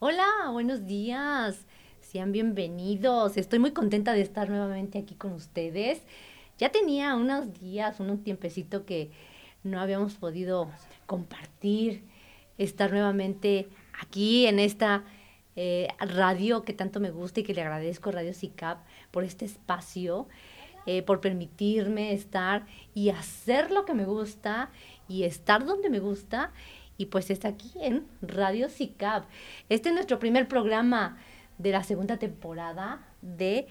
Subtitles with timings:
[0.00, 1.66] Hola, buenos días.
[2.00, 3.36] Sean bienvenidos.
[3.36, 6.02] Estoy muy contenta de estar nuevamente aquí con ustedes.
[6.56, 9.10] Ya tenía unos días, un tiempecito que
[9.64, 10.70] no habíamos podido
[11.06, 12.04] compartir,
[12.58, 13.70] estar nuevamente
[14.00, 15.02] aquí en esta
[15.56, 18.78] eh, radio que tanto me gusta y que le agradezco Radio CICAP
[19.10, 20.28] por este espacio,
[20.86, 24.70] eh, por permitirme estar y hacer lo que me gusta
[25.08, 26.52] y estar donde me gusta.
[26.98, 29.24] Y pues está aquí en Radio CICAP.
[29.68, 31.16] Este es nuestro primer programa
[31.56, 33.68] de la segunda temporada de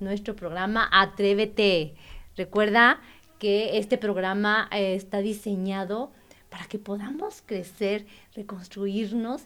[0.00, 1.94] nuestro programa Atrévete.
[2.34, 3.00] Recuerda
[3.38, 6.10] que este programa eh, está diseñado
[6.48, 9.42] para que podamos crecer, reconstruirnos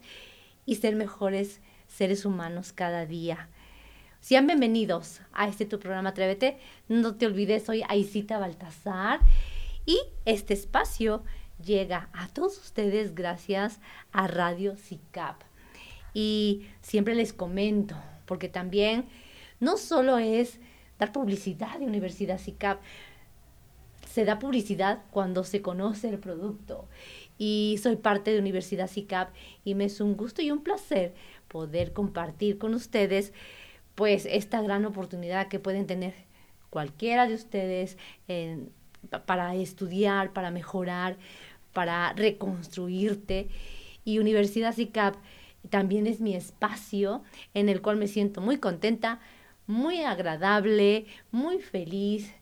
[0.65, 3.49] y ser mejores seres humanos cada día.
[4.21, 6.59] Sean bienvenidos a este tu programa Atrévete.
[6.87, 9.19] No te olvides, soy Aisita Baltasar
[9.85, 11.25] y este espacio
[11.65, 13.81] llega a todos ustedes gracias
[14.13, 15.43] a Radio CICAP.
[16.15, 19.07] Y siempre les comento, porque también
[19.61, 20.59] no solo es
[20.99, 22.81] dar publicidad de Universidad CICAP,
[24.07, 26.89] se da publicidad cuando se conoce el producto
[27.39, 29.31] y soy parte de Universidad CICAP
[29.65, 31.15] y me es un gusto y un placer
[31.49, 33.33] poder compartir con ustedes
[33.95, 36.15] pues esta gran oportunidad que pueden tener
[36.71, 37.99] cualquiera de ustedes
[39.27, 41.17] para estudiar, para mejorar,
[41.73, 43.49] para reconstruirte.
[44.05, 45.17] Y Universidad CICAP
[45.69, 47.23] también es mi espacio
[47.55, 49.21] en el cual me siento muy contenta,
[49.67, 52.33] muy agradable, muy feliz,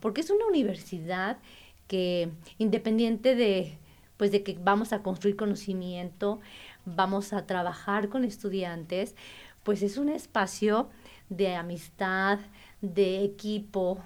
[0.00, 1.38] porque es una universidad
[1.86, 3.78] que independiente de
[4.18, 6.40] pues de que vamos a construir conocimiento,
[6.84, 9.14] vamos a trabajar con estudiantes,
[9.62, 10.90] pues es un espacio
[11.28, 12.40] de amistad,
[12.80, 13.98] de equipo,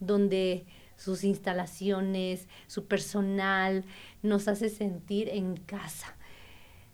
[0.00, 0.64] donde
[0.98, 3.84] sus instalaciones, su personal
[4.22, 6.14] nos hace sentir en casa.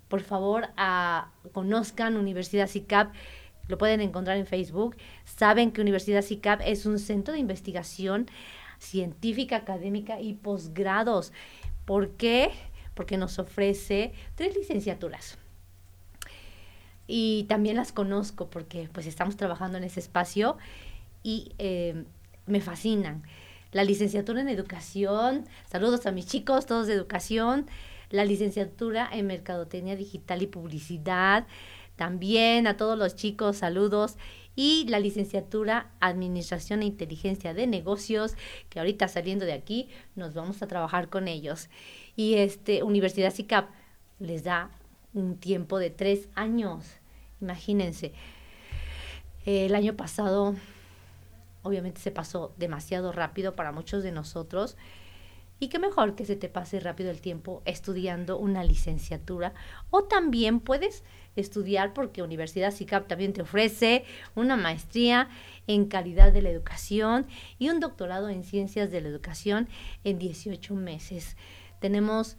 [0.08, 0.68] Por favor,
[1.52, 3.12] conozcan Universidad CICAP,
[3.66, 4.96] lo pueden encontrar en Facebook.
[5.24, 8.28] Saben que Universidad CICAP es un centro de investigación
[8.78, 11.32] científica, académica y posgrados.
[11.86, 12.50] ¿Por qué?
[12.94, 15.38] Porque nos ofrece tres licenciaturas.
[17.06, 20.58] Y también las conozco porque pues estamos trabajando en ese espacio
[21.22, 22.04] y eh,
[22.46, 23.22] me fascinan.
[23.74, 27.66] La licenciatura en educación, saludos a mis chicos, todos de educación,
[28.08, 31.48] la licenciatura en mercadotecnia digital y publicidad,
[31.96, 34.16] también a todos los chicos, saludos
[34.54, 38.36] y la licenciatura Administración e Inteligencia de Negocios,
[38.68, 41.68] que ahorita saliendo de aquí nos vamos a trabajar con ellos.
[42.14, 43.70] Y este Universidad SICAP
[44.20, 44.70] les da
[45.14, 46.84] un tiempo de tres años,
[47.40, 48.12] imagínense.
[49.44, 50.54] El año pasado,
[51.64, 54.76] obviamente se pasó demasiado rápido para muchos de nosotros.
[55.60, 59.54] Y qué mejor que se te pase rápido el tiempo estudiando una licenciatura.
[59.90, 61.04] O también puedes
[61.36, 64.04] estudiar porque Universidad SICAP también te ofrece
[64.34, 65.28] una maestría
[65.66, 67.26] en calidad de la educación
[67.58, 69.68] y un doctorado en ciencias de la educación
[70.04, 71.36] en 18 meses.
[71.80, 72.36] Tenemos,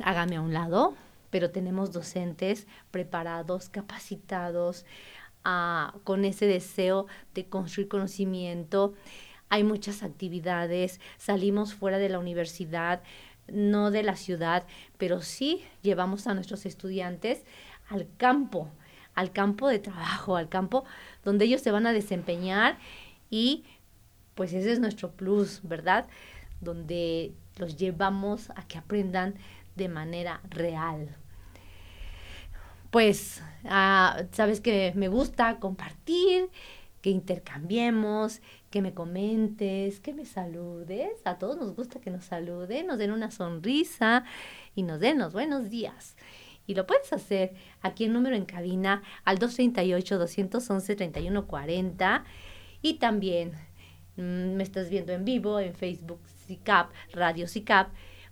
[0.00, 0.94] hágame a un lado,
[1.30, 4.84] pero tenemos docentes preparados, capacitados,
[6.04, 8.94] con ese deseo de construir conocimiento.
[9.48, 13.02] Hay muchas actividades, salimos fuera de la universidad,
[13.50, 14.64] no de la ciudad,
[14.98, 17.44] pero sí llevamos a nuestros estudiantes
[17.88, 18.68] al campo,
[19.14, 20.84] al campo de trabajo, al campo
[21.24, 22.78] donde ellos se van a desempeñar
[23.30, 23.64] y
[24.34, 26.06] pues ese es nuestro plus, ¿verdad?
[26.60, 29.34] Donde los llevamos a que aprendan
[29.76, 31.16] de manera real.
[32.90, 33.42] Pues,
[34.32, 36.48] sabes que me gusta compartir,
[37.02, 38.40] que intercambiemos,
[38.70, 41.10] que me comentes, que me saludes.
[41.24, 44.24] A todos nos gusta que nos saluden, nos den una sonrisa
[44.74, 46.16] y nos den los buenos días.
[46.66, 52.24] Y lo puedes hacer aquí en número en cabina al 238-211-3140.
[52.82, 53.52] Y también
[54.16, 57.88] mm, me estás viendo en vivo en Facebook CICAP, Radio CICAP,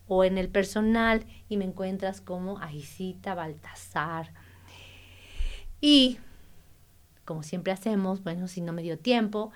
[0.09, 4.33] o en el personal y me encuentras como Aisita Baltasar.
[5.81, 6.19] Y
[7.25, 9.51] como siempre hacemos, bueno, si no me dio tiempo,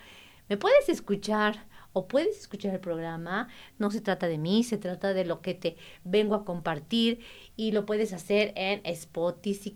[0.48, 3.48] me puedes escuchar o puedes escuchar el programa.
[3.78, 7.20] No se trata de mí, se trata de lo que te vengo a compartir
[7.56, 9.74] y lo puedes hacer en Spotify.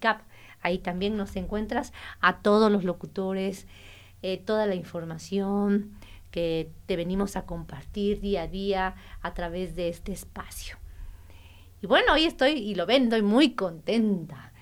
[0.61, 3.67] Ahí también nos encuentras a todos los locutores,
[4.23, 5.93] eh, toda la información
[6.31, 10.79] que te venimos a compartir día a día a través de este espacio.
[11.81, 14.54] Y bueno, hoy estoy, y lo ven, estoy muy contenta.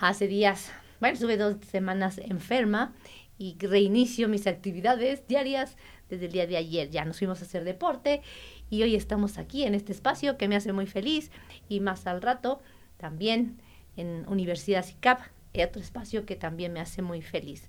[0.00, 0.72] Hace días
[1.02, 2.94] bueno, estuve dos semanas enferma
[3.36, 5.76] y reinicio mis actividades diarias
[6.08, 6.90] desde el día de ayer.
[6.90, 8.22] Ya nos fuimos a hacer deporte
[8.70, 11.32] y hoy estamos aquí en este espacio que me hace muy feliz
[11.68, 12.62] y más al rato
[12.98, 13.60] también
[13.96, 15.22] en Universidad SICAP,
[15.58, 17.68] otro espacio que también me hace muy feliz.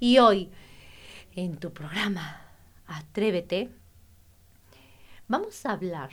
[0.00, 0.50] Y hoy,
[1.36, 2.50] en tu programa
[2.88, 3.70] Atrévete,
[5.28, 6.10] vamos a hablar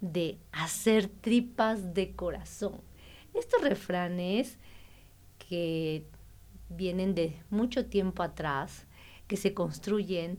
[0.00, 2.93] de hacer tripas de corazón.
[3.34, 4.58] Estos refranes
[5.38, 6.06] que
[6.68, 8.86] vienen de mucho tiempo atrás,
[9.26, 10.38] que se construyen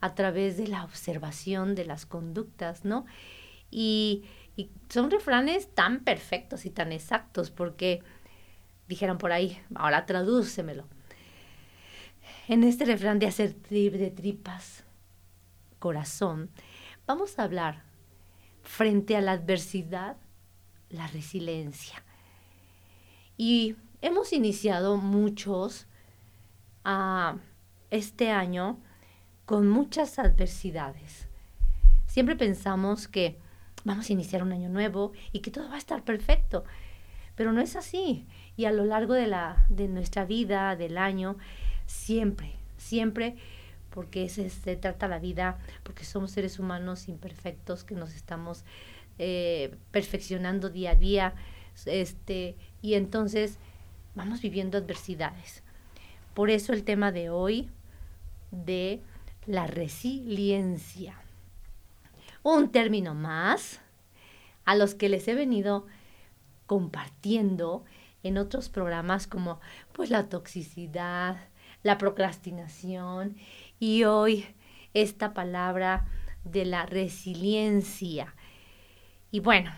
[0.00, 3.06] a través de la observación de las conductas, ¿no?
[3.70, 4.24] Y,
[4.88, 8.02] son refranes tan perfectos y tan exactos porque
[8.88, 10.86] dijeron por ahí, ahora tradúcemelo.
[12.48, 14.84] En este refrán de hacer trip de tripas,
[15.78, 16.48] corazón,
[17.06, 17.82] vamos a hablar
[18.62, 20.16] frente a la adversidad,
[20.88, 22.05] la resiliencia.
[23.36, 25.86] Y hemos iniciado muchos
[26.84, 27.36] a
[27.90, 28.78] este año
[29.44, 31.28] con muchas adversidades.
[32.06, 33.38] Siempre pensamos que
[33.84, 36.64] vamos a iniciar un año nuevo y que todo va a estar perfecto,
[37.34, 38.26] pero no es así.
[38.56, 41.36] Y a lo largo de, la, de nuestra vida, del año,
[41.86, 43.36] siempre, siempre,
[43.90, 48.64] porque se, se trata la vida, porque somos seres humanos imperfectos que nos estamos
[49.18, 51.34] eh, perfeccionando día a día,
[51.84, 53.58] este, y entonces
[54.14, 55.62] vamos viviendo adversidades.
[56.34, 57.70] Por eso el tema de hoy
[58.50, 59.02] de
[59.46, 61.18] la resiliencia.
[62.42, 63.80] Un término más
[64.64, 65.86] a los que les he venido
[66.66, 67.84] compartiendo
[68.22, 69.60] en otros programas como
[69.92, 71.36] pues la toxicidad,
[71.82, 73.36] la procrastinación
[73.78, 74.46] y hoy
[74.94, 76.06] esta palabra
[76.44, 78.34] de la resiliencia.
[79.30, 79.70] Y bueno,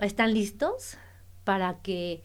[0.00, 0.96] ¿están listos
[1.44, 2.22] para que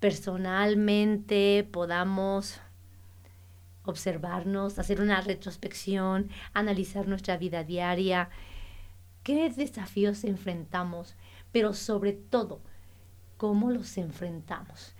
[0.00, 2.60] personalmente podamos
[3.84, 8.28] observarnos, hacer una retrospección, analizar nuestra vida diaria,
[9.22, 11.16] qué desafíos enfrentamos,
[11.52, 12.60] pero sobre todo,
[13.38, 14.94] cómo los enfrentamos.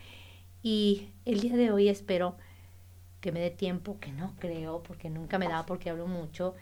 [0.62, 2.37] Y el día de hoy espero
[3.20, 6.55] que me dé tiempo, que no creo, porque nunca me da porque hablo mucho,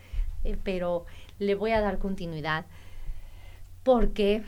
[0.43, 1.07] eh, pero
[1.39, 2.67] le voy a dar continuidad,
[3.85, 4.43] porque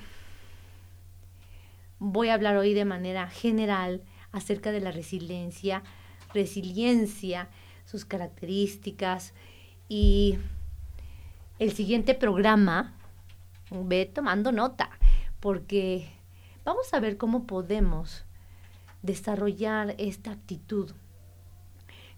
[1.99, 4.03] voy a hablar hoy de manera general
[4.33, 5.83] acerca de la resiliencia,
[6.33, 7.49] resiliencia,
[7.85, 9.35] sus características
[9.89, 10.39] y
[11.59, 12.95] el siguiente programa,
[13.71, 14.91] ve tomando nota,
[15.41, 16.09] porque
[16.65, 18.25] vamos a ver cómo podemos
[19.03, 20.93] desarrollar esta actitud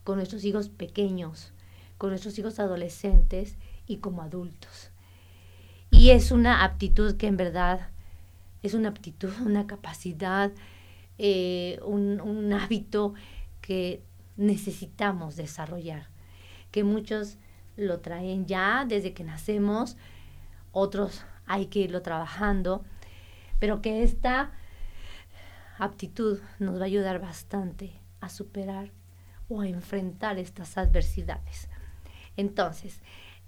[0.04, 1.52] con nuestros hijos pequeños,
[1.98, 3.56] con nuestros hijos adolescentes
[3.86, 4.90] y como adultos.
[5.90, 7.90] Y es una aptitud que en verdad
[8.62, 10.52] es una aptitud, una capacidad,
[11.18, 13.14] eh, un, un hábito
[13.60, 14.02] que
[14.36, 16.08] necesitamos desarrollar,
[16.70, 17.36] que muchos
[17.76, 19.96] lo traen ya desde que nacemos,
[20.72, 22.84] otros hay que irlo trabajando,
[23.58, 24.52] pero que esta
[25.78, 28.92] aptitud nos va a ayudar bastante a superar
[29.48, 31.68] o a enfrentar estas adversidades.
[32.36, 33.00] Entonces,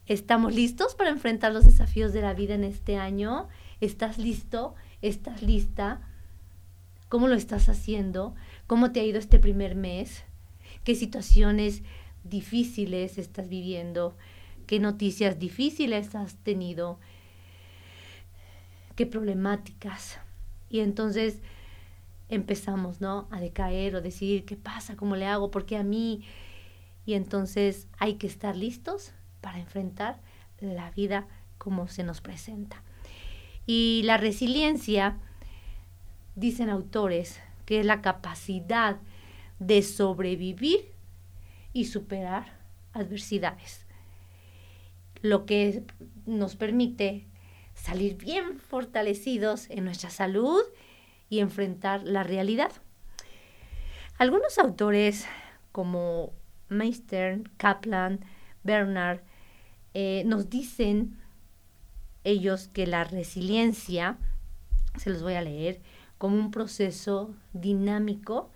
[0.07, 3.49] ¿estamos listos para enfrentar los desafíos de la vida en este año?
[3.81, 4.75] ¿Estás listo?
[5.03, 6.01] ¿Estás lista?
[7.09, 8.37] ¿Cómo lo estás haciendo?
[8.69, 10.23] ¿Cómo te ha ido este primer mes?
[10.85, 11.83] ¿Qué situaciones
[12.23, 14.17] difíciles estás viviendo?
[14.69, 17.01] ¿Qué noticias difíciles has tenido?
[18.95, 20.21] ¿Qué problemáticas?
[20.71, 21.41] Y entonces
[22.29, 23.27] empezamos, ¿no?
[23.33, 24.95] A decaer o decir, ¿qué pasa?
[24.95, 25.51] ¿Cómo le hago?
[25.51, 26.23] ¿Por qué a mí?
[27.07, 30.21] Y entonces hay que estar listos para enfrentar
[30.61, 31.27] la vida
[31.59, 32.85] como se nos presenta.
[33.67, 35.19] Y la resiliencia,
[36.35, 38.99] dicen autores, que es la capacidad
[39.59, 40.93] de sobrevivir
[41.73, 42.59] y superar
[42.93, 43.87] adversidades,
[45.23, 45.85] lo que
[46.27, 47.27] nos permite
[47.75, 50.63] salir bien fortalecidos en nuestra salud
[51.31, 52.73] y enfrentar la realidad.
[54.19, 55.27] Algunos autores
[55.71, 56.33] como
[56.69, 58.21] Meister, Kaplan,
[58.63, 59.21] Bernard,
[59.95, 61.19] eh, nos dicen
[62.25, 64.19] ellos que la resiliencia,
[64.97, 65.81] se los voy a leer,
[66.19, 68.51] como un proceso dinámico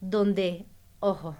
[0.00, 0.66] donde,
[1.00, 1.36] ojo,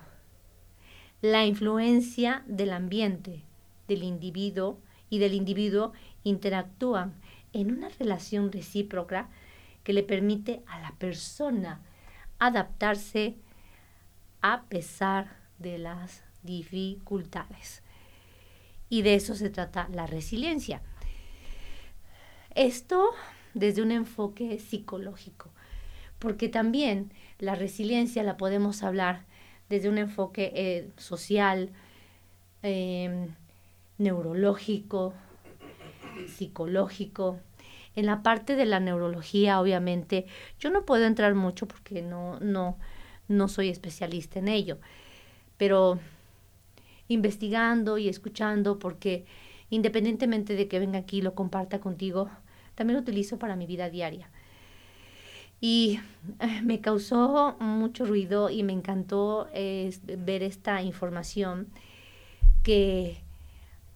[1.20, 3.44] la influencia del ambiente,
[3.86, 5.92] del individuo y del individuo
[6.24, 7.14] interactúan
[7.52, 9.28] en una relación recíproca
[9.84, 11.80] que le permite a la persona
[12.38, 13.36] adaptarse
[14.40, 17.82] a pesar de las dificultades.
[18.88, 20.82] Y de eso se trata la resiliencia.
[22.54, 23.10] Esto
[23.54, 25.50] desde un enfoque psicológico,
[26.18, 29.24] porque también la resiliencia la podemos hablar
[29.68, 31.70] desde un enfoque eh, social,
[32.62, 33.28] em,
[33.98, 35.14] neurológico,
[36.28, 37.38] psicológico.
[37.96, 40.26] En la parte de la neurología, obviamente,
[40.58, 42.76] yo no puedo entrar mucho porque no, no,
[43.28, 44.78] no soy especialista en ello,
[45.56, 45.98] pero
[47.08, 49.24] investigando y escuchando, porque
[49.70, 52.30] independientemente de que venga aquí y lo comparta contigo,
[52.74, 54.30] también lo utilizo para mi vida diaria.
[55.60, 56.00] Y
[56.40, 61.68] eh, me causó mucho ruido y me encantó ver esta información
[62.62, 63.22] que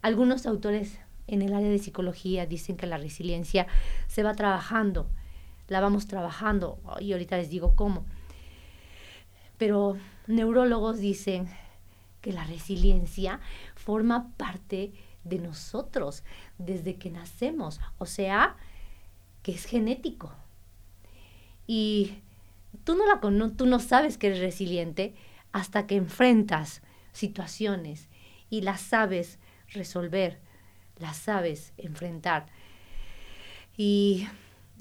[0.02, 3.66] algunos autores en el área de psicología dicen que la resiliencia
[4.06, 5.08] se va trabajando,
[5.68, 8.04] la vamos trabajando y ahorita les digo cómo.
[9.58, 11.48] Pero neurólogos dicen
[12.20, 13.40] que la resiliencia
[13.74, 14.92] forma parte
[15.24, 16.22] de nosotros
[16.58, 18.56] desde que nacemos, o sea,
[19.46, 20.34] que es genético.
[21.68, 22.18] Y
[22.82, 23.20] tú no, la,
[23.56, 25.14] tú no sabes que eres resiliente
[25.52, 28.08] hasta que enfrentas situaciones
[28.50, 29.38] y las sabes
[29.68, 30.40] resolver,
[30.98, 32.46] las sabes enfrentar.
[33.76, 34.26] Y,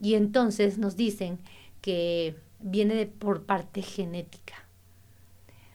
[0.01, 1.37] y entonces nos dicen
[1.81, 4.55] que viene por parte genética.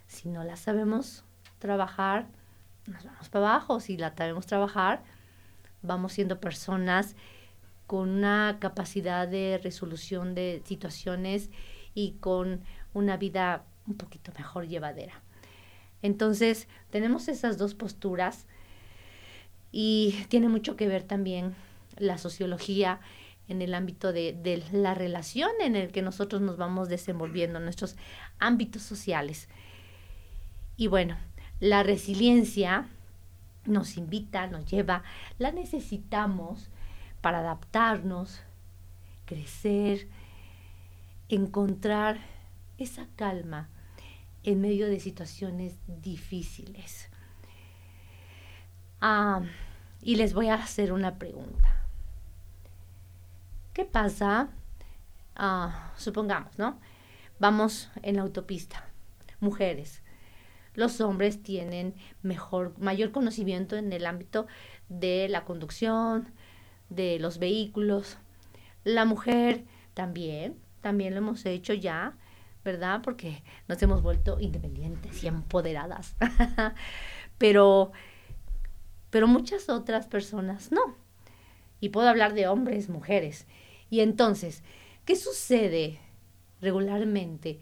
[0.09, 1.23] Si no la sabemos
[1.61, 2.26] trabajar,
[2.88, 3.78] nos vamos para abajo.
[3.78, 5.04] Si la sabemos trabajar,
[5.80, 7.14] vamos siendo personas
[7.90, 11.50] con una capacidad de resolución de situaciones
[11.92, 12.61] y con
[12.94, 15.20] una vida un poquito mejor llevadera.
[16.00, 18.47] Entonces, tenemos esas dos posturas
[19.73, 21.56] y tiene mucho que ver también
[21.99, 23.00] la sociología
[23.49, 27.97] en el ámbito de, de, la relación en el que nosotros nos vamos desenvolviendo, nuestros
[28.38, 29.49] ámbitos sociales.
[30.76, 31.16] Y bueno,
[31.59, 32.87] la resiliencia
[33.64, 35.02] nos invita, nos lleva,
[35.38, 36.70] la necesitamos
[37.20, 38.40] para adaptarnos,
[39.26, 40.08] crecer,
[41.28, 42.18] encontrar
[42.78, 43.68] esa calma
[44.42, 47.08] en medio de situaciones difíciles.
[49.00, 49.42] Ah,
[50.02, 51.68] y les voy a hacer una pregunta.
[53.72, 54.48] ¿Qué pasa?
[55.36, 56.78] Ah, supongamos, ¿no?
[57.38, 58.84] Vamos en la autopista,
[59.40, 60.02] mujeres.
[60.74, 64.46] Los hombres tienen mejor, mayor conocimiento en el ámbito
[64.88, 66.32] de la conducción,
[66.90, 68.18] de los vehículos.
[68.85, 72.16] La mujer también, también lo hemos hecho ya,
[72.64, 73.00] ¿verdad?
[73.02, 76.16] Porque nos hemos vuelto independientes y empoderadas.
[77.38, 77.92] pero,
[79.09, 80.97] pero muchas otras personas no.
[81.80, 83.47] Y puedo hablar de hombres, mujeres.
[83.88, 84.62] Y entonces,
[85.06, 85.99] ¿qué sucede
[86.61, 87.61] regularmente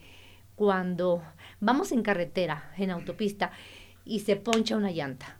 [0.56, 1.22] cuando
[1.60, 3.52] vamos en carretera, en autopista,
[4.04, 5.38] y se poncha una llanta?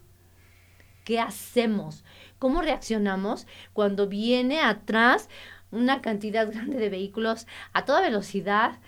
[1.03, 2.05] ¿Qué hacemos?
[2.39, 5.29] ¿Cómo reaccionamos cuando viene atrás
[5.71, 8.79] una cantidad grande de vehículos a toda velocidad?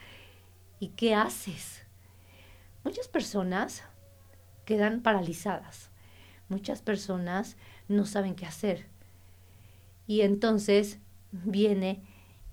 [0.80, 1.84] ¿Y qué haces?
[2.84, 3.84] Muchas personas
[4.66, 5.92] quedan paralizadas.
[6.50, 8.88] Muchas personas no saben qué hacer.
[10.08, 11.00] Y entonces
[11.32, 12.02] viene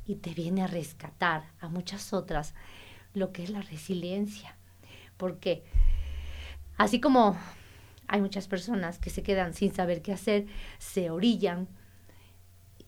[0.05, 2.55] y te viene a rescatar a muchas otras
[3.15, 4.57] lo que es la resiliencia.
[5.17, 5.65] Porque
[6.77, 7.37] así como
[8.09, 10.47] hay muchas personas que se quedan sin saber qué hacer,
[10.79, 11.69] se orillan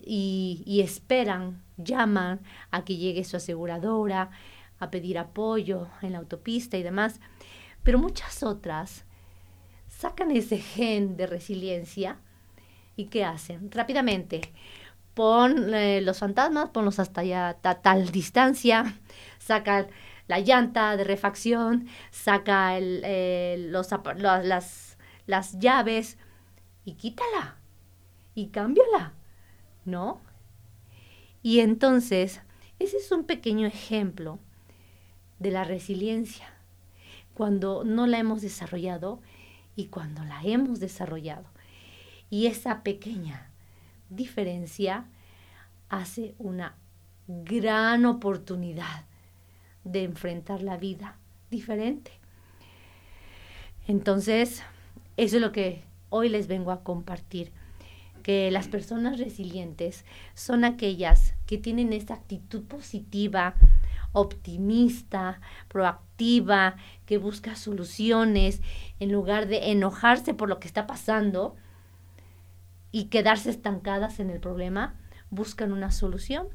[0.02, 4.30] y, esperan, llaman a que llegue su aseguradora,
[4.78, 7.20] a pedir apoyo en la autopista y demás.
[7.82, 9.04] Pero muchas otras
[9.88, 12.18] sacan ese gen de resiliencia
[12.96, 13.70] y ¿qué hacen?
[13.70, 14.40] Rápidamente,
[15.14, 18.98] pon eh, los fantasmas, ponlos hasta ya tal distancia,
[19.38, 19.88] sacan
[20.28, 24.89] la llanta de refacción, saca el, los, las
[25.30, 26.18] las llaves
[26.84, 27.56] y quítala
[28.34, 29.14] y cámbiala,
[29.84, 30.20] ¿no?
[31.42, 32.42] Y entonces,
[32.78, 34.40] ese es un pequeño ejemplo
[35.38, 36.52] de la resiliencia,
[37.32, 39.20] cuando no la hemos desarrollado
[39.76, 41.46] y cuando la hemos desarrollado.
[42.28, 43.50] Y esa pequeña
[44.10, 45.06] diferencia
[45.88, 46.74] hace una
[47.26, 49.04] gran oportunidad
[49.84, 51.16] de enfrentar la vida
[51.50, 52.12] diferente.
[53.86, 54.62] Entonces,
[55.20, 57.52] eso es lo que hoy les vengo a compartir,
[58.22, 63.54] que las personas resilientes son aquellas que tienen esa actitud positiva,
[64.12, 68.62] optimista, proactiva, que busca soluciones
[68.98, 71.54] en lugar de enojarse por lo que está pasando
[72.90, 74.94] y quedarse estancadas en el problema,
[75.28, 76.48] buscan una solución.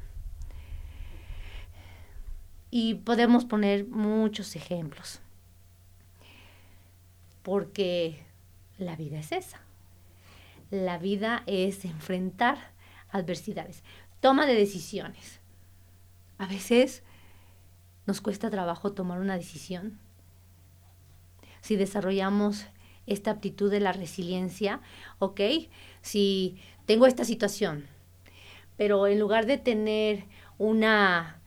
[2.72, 5.20] Y podemos poner muchos ejemplos,
[7.44, 8.25] porque
[8.78, 9.60] la vida es esa.
[10.70, 12.72] La vida es enfrentar
[13.10, 13.84] adversidades,
[14.20, 15.40] toma de decisiones.
[16.38, 17.02] A veces
[18.06, 19.98] nos cuesta trabajo tomar una decisión.
[21.60, 22.66] Si desarrollamos
[23.06, 24.80] esta aptitud de la resiliencia,
[25.18, 25.40] ok,
[26.02, 27.86] si tengo esta situación,
[28.76, 30.24] pero en lugar de tener
[30.58, 31.40] una,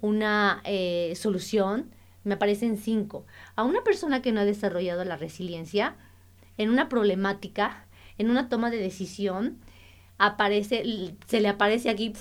[0.00, 1.90] una eh, solución,
[2.24, 3.26] me aparecen cinco.
[3.56, 5.96] A una persona que no ha desarrollado la resiliencia,
[6.60, 7.86] en una problemática,
[8.18, 9.58] en una toma de decisión,
[10.18, 10.84] aparece,
[11.26, 12.12] se le aparece aquí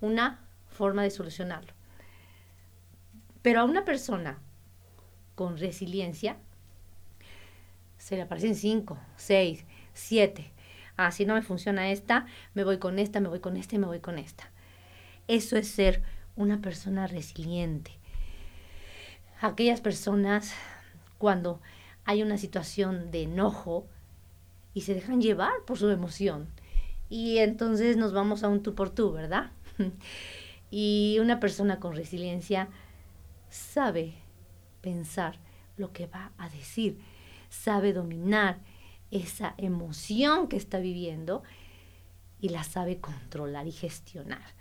[0.00, 1.72] una forma de solucionarlo.
[3.42, 4.40] Pero a una persona
[5.36, 6.38] con resiliencia,
[7.98, 10.50] se le aparecen cinco, seis, siete.
[10.96, 13.78] Ah, si no me funciona esta, me voy con esta, me voy con esta y
[13.78, 14.50] me voy con esta.
[15.28, 16.02] Eso es ser
[16.34, 17.92] una persona resiliente.
[19.40, 20.52] Aquellas personas
[21.18, 21.60] cuando
[22.06, 23.86] hay una situación de enojo
[24.72, 26.48] y se dejan llevar por su emoción.
[27.10, 29.50] Y entonces nos vamos a un tú por tú, ¿verdad?
[30.70, 32.68] y una persona con resiliencia
[33.50, 34.14] sabe
[34.80, 35.38] pensar
[35.76, 36.98] lo que va a decir,
[37.50, 38.58] sabe dominar
[39.10, 41.42] esa emoción que está viviendo
[42.40, 44.54] y la sabe controlar y gestionar.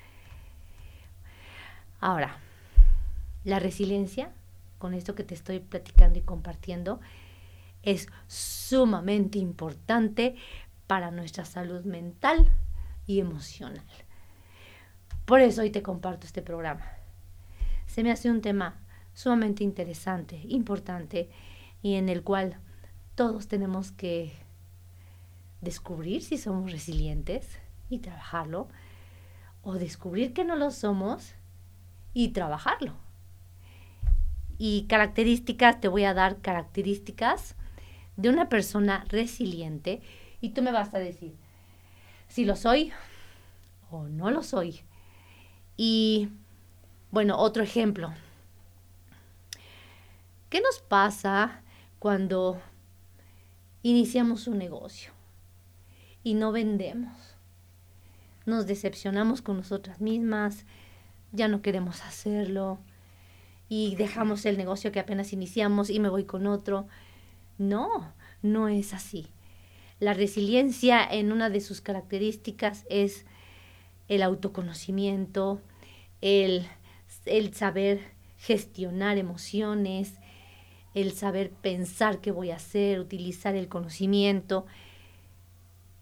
[2.00, 2.38] Ahora,
[3.44, 4.32] la resiliencia,
[4.80, 7.00] con esto que te estoy platicando y compartiendo,
[7.86, 10.36] es sumamente importante
[10.88, 12.52] para nuestra salud mental
[13.08, 13.86] y emocional.
[15.26, 16.86] Por eso hoy te comparto este programa.
[17.88, 18.80] Se me hace un tema
[19.14, 21.30] sumamente interesante, importante
[21.82, 22.60] y en el cual
[23.16, 24.34] todos tenemos que
[25.62, 28.68] descubrir si somos resilientes y trabajarlo,
[29.62, 31.34] o descubrir que no lo somos
[32.14, 32.94] y trabajarlo.
[34.58, 37.56] Y características, te voy a dar características
[38.18, 40.02] de una persona resiliente
[40.42, 41.36] y tú me vas a decir
[42.28, 42.92] si lo soy
[43.90, 44.82] o no lo soy.
[45.78, 46.30] Y
[47.12, 48.14] bueno, otro ejemplo.
[50.50, 51.62] ¿Qué nos pasa
[52.00, 52.62] cuando
[53.84, 55.12] iniciamos un negocio
[56.24, 57.36] y no vendemos?
[58.46, 60.66] Nos decepcionamos con nosotras mismas,
[61.32, 62.80] ya no queremos hacerlo
[63.68, 66.88] y dejamos el negocio que apenas iniciamos y me voy con otro.
[67.58, 69.28] No, no es así.
[70.00, 73.26] La resiliencia en una de sus características es
[74.08, 75.62] el autoconocimiento,
[76.22, 76.68] el,
[77.26, 78.02] el saber
[78.38, 80.14] gestionar emociones,
[80.94, 84.66] el saber pensar qué voy a hacer, utilizar el conocimiento.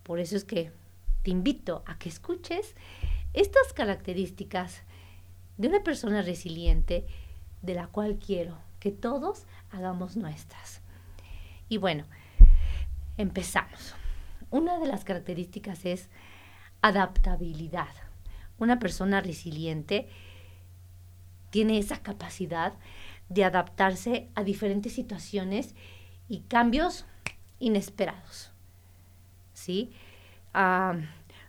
[0.03, 0.71] Por eso es que
[1.23, 2.75] te invito a que escuches
[3.33, 4.81] estas características
[5.57, 7.05] de una persona resiliente
[7.61, 10.82] de la cual quiero que todos hagamos nuestras.
[11.73, 12.03] Y bueno,
[13.17, 13.95] empezamos.
[14.51, 16.07] Una de las características es
[16.83, 17.89] adaptabilidad.
[18.59, 20.07] Una persona resiliente
[21.49, 22.73] tiene esa capacidad
[23.27, 25.73] de adaptarse a diferentes situaciones
[26.29, 27.07] y cambios
[27.57, 28.51] inesperados.
[29.53, 29.91] ¿Sí?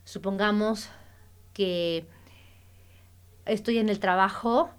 [0.04, 0.88] supongamos
[1.52, 2.06] que
[3.44, 4.70] estoy en el trabajo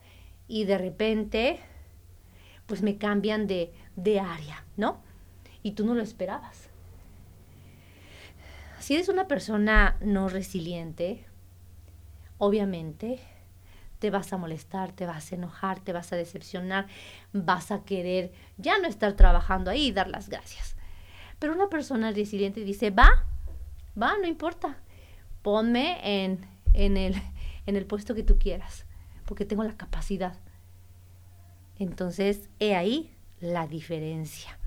[0.48, 1.60] y de repente
[2.66, 5.06] pues me cambian de, de área, ¿no?
[5.66, 6.70] Y tú no lo esperabas.
[8.80, 11.26] Si eres una persona no resiliente,
[12.38, 13.20] obviamente
[13.98, 16.86] te vas a molestar, te vas a enojar, te vas a decepcionar,
[17.34, 20.76] vas a querer ya no estar trabajando ahí y dar las gracias.
[21.40, 23.26] Pero una persona resiliente dice, va,
[24.00, 24.78] va, no importa,
[25.42, 27.16] ponme en, en, el,
[27.66, 28.86] en el puesto que tú quieras,
[29.26, 30.38] porque tengo la capacidad.
[31.80, 34.60] Entonces, he ahí la diferencia.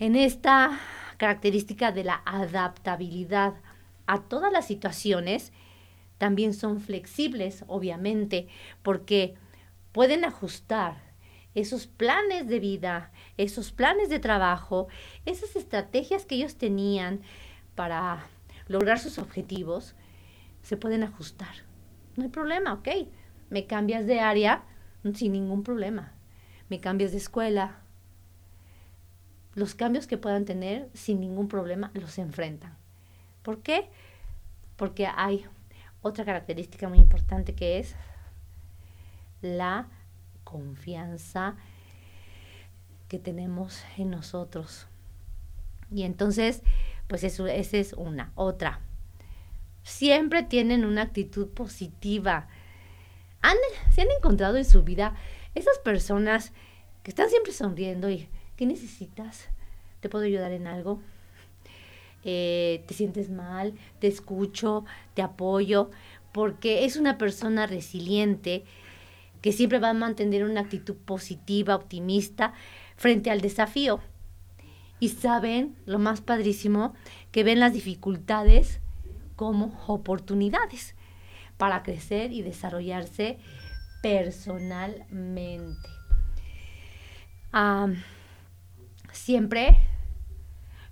[0.00, 0.80] En esta
[1.18, 3.52] característica de la adaptabilidad
[4.06, 5.52] a todas las situaciones,
[6.16, 8.48] también son flexibles, obviamente,
[8.82, 9.34] porque
[9.92, 10.96] pueden ajustar
[11.54, 14.88] esos planes de vida, esos planes de trabajo,
[15.26, 17.20] esas estrategias que ellos tenían
[17.74, 18.26] para
[18.68, 19.94] lograr sus objetivos,
[20.62, 21.54] se pueden ajustar.
[22.16, 22.88] No hay problema, ok.
[23.50, 24.62] Me cambias de área
[25.12, 26.14] sin ningún problema.
[26.70, 27.82] Me cambias de escuela.
[29.54, 32.76] Los cambios que puedan tener sin ningún problema los enfrentan.
[33.42, 33.88] ¿Por qué?
[34.76, 35.44] Porque hay
[36.02, 37.94] otra característica muy importante que es
[39.42, 39.88] la
[40.44, 41.56] confianza
[43.08, 44.86] que tenemos en nosotros.
[45.90, 46.62] Y entonces,
[47.08, 48.32] pues eso, esa es una.
[48.36, 48.80] Otra,
[49.82, 52.46] siempre tienen una actitud positiva.
[53.42, 53.56] ¿Han,
[53.90, 55.14] ¿Se han encontrado en su vida
[55.54, 56.52] esas personas
[57.02, 58.28] que están siempre sonriendo y
[58.60, 59.48] ¿qué necesitas?
[60.00, 61.00] ¿Te puedo ayudar en algo?
[62.24, 65.90] Eh, te sientes mal, te escucho, te apoyo,
[66.30, 68.64] porque es una persona resiliente
[69.40, 72.52] que siempre va a mantener una actitud positiva, optimista
[72.96, 74.00] frente al desafío.
[74.98, 76.92] Y saben, lo más padrísimo,
[77.32, 78.80] que ven las dificultades
[79.36, 80.94] como oportunidades
[81.56, 83.38] para crecer y desarrollarse
[84.02, 85.88] personalmente.
[89.12, 89.76] Siempre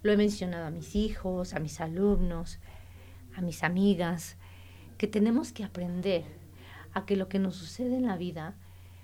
[0.03, 2.59] lo he mencionado a mis hijos, a mis alumnos,
[3.37, 4.37] a mis amigas,
[4.97, 6.25] que tenemos que aprender
[6.93, 8.55] a que lo que nos sucede en la vida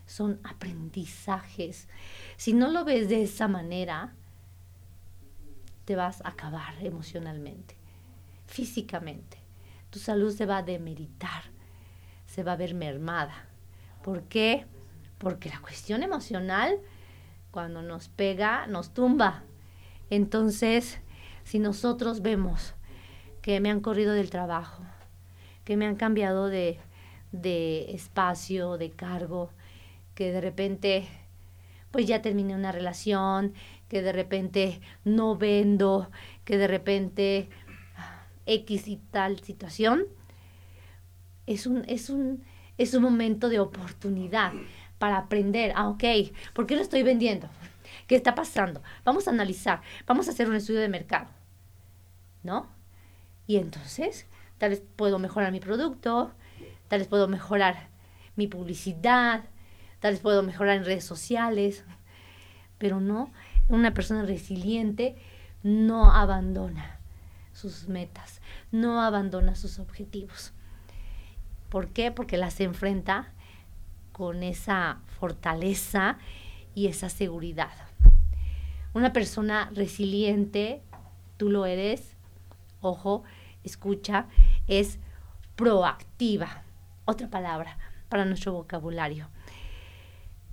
[0.07, 1.89] son aprendizajes.
[2.37, 4.15] Si no lo ves de esa manera,
[5.85, 7.77] te vas a acabar emocionalmente,
[8.47, 9.39] físicamente.
[9.91, 11.45] Tu salud se va a demeritar,
[12.27, 13.49] se va a ver mermada.
[14.03, 14.67] ¿Por qué?
[15.19, 16.81] Porque la cuestión emocional,
[17.55, 19.45] cuando nos pega, nos tumba.
[20.11, 20.99] Entonces,
[21.45, 22.75] si nosotros vemos
[23.43, 24.83] que me han corrido del trabajo,
[25.63, 26.81] que me han cambiado de,
[27.31, 29.51] de espacio, de cargo,
[30.17, 31.07] que de repente
[31.93, 33.55] pues ya terminé una relación,
[33.89, 36.11] que de repente no vendo,
[36.45, 37.49] que de repente
[38.47, 40.07] X y tal situación,
[41.47, 42.43] es un, es un,
[42.79, 44.53] es un momento de oportunidad
[45.05, 45.71] para aprender.
[45.77, 46.03] Ah, ok,
[46.55, 47.47] ¿por qué lo estoy vendiendo?
[48.07, 48.83] ¿Qué está pasando?
[49.05, 51.27] Vamos a analizar, vamos a hacer un estudio de mercado,
[52.43, 52.71] ¿no?
[53.47, 56.33] Y entonces, tal vez puedo mejorar mi producto,
[56.89, 57.89] tal vez puedo mejorar
[58.35, 59.45] mi publicidad,
[60.01, 61.85] tal vez puedo mejorar en redes sociales,
[62.79, 63.31] pero no,
[63.69, 65.17] una persona resiliente
[65.63, 66.99] no abandona
[67.53, 68.41] sus metas,
[68.73, 70.55] no abandona sus objetivos.
[71.69, 72.11] ¿Por qué?
[72.11, 73.34] Porque las enfrenta
[74.15, 76.19] con esa fortaleza
[76.73, 77.73] y esa seguridad.
[78.93, 80.83] Una persona resiliente,
[81.37, 82.17] tú lo eres,
[82.81, 83.25] ojo,
[83.65, 84.29] escucha,
[84.69, 85.01] es
[85.57, 86.63] proactiva.
[87.07, 87.77] Otra palabra
[88.09, 89.29] para nuestro vocabulario.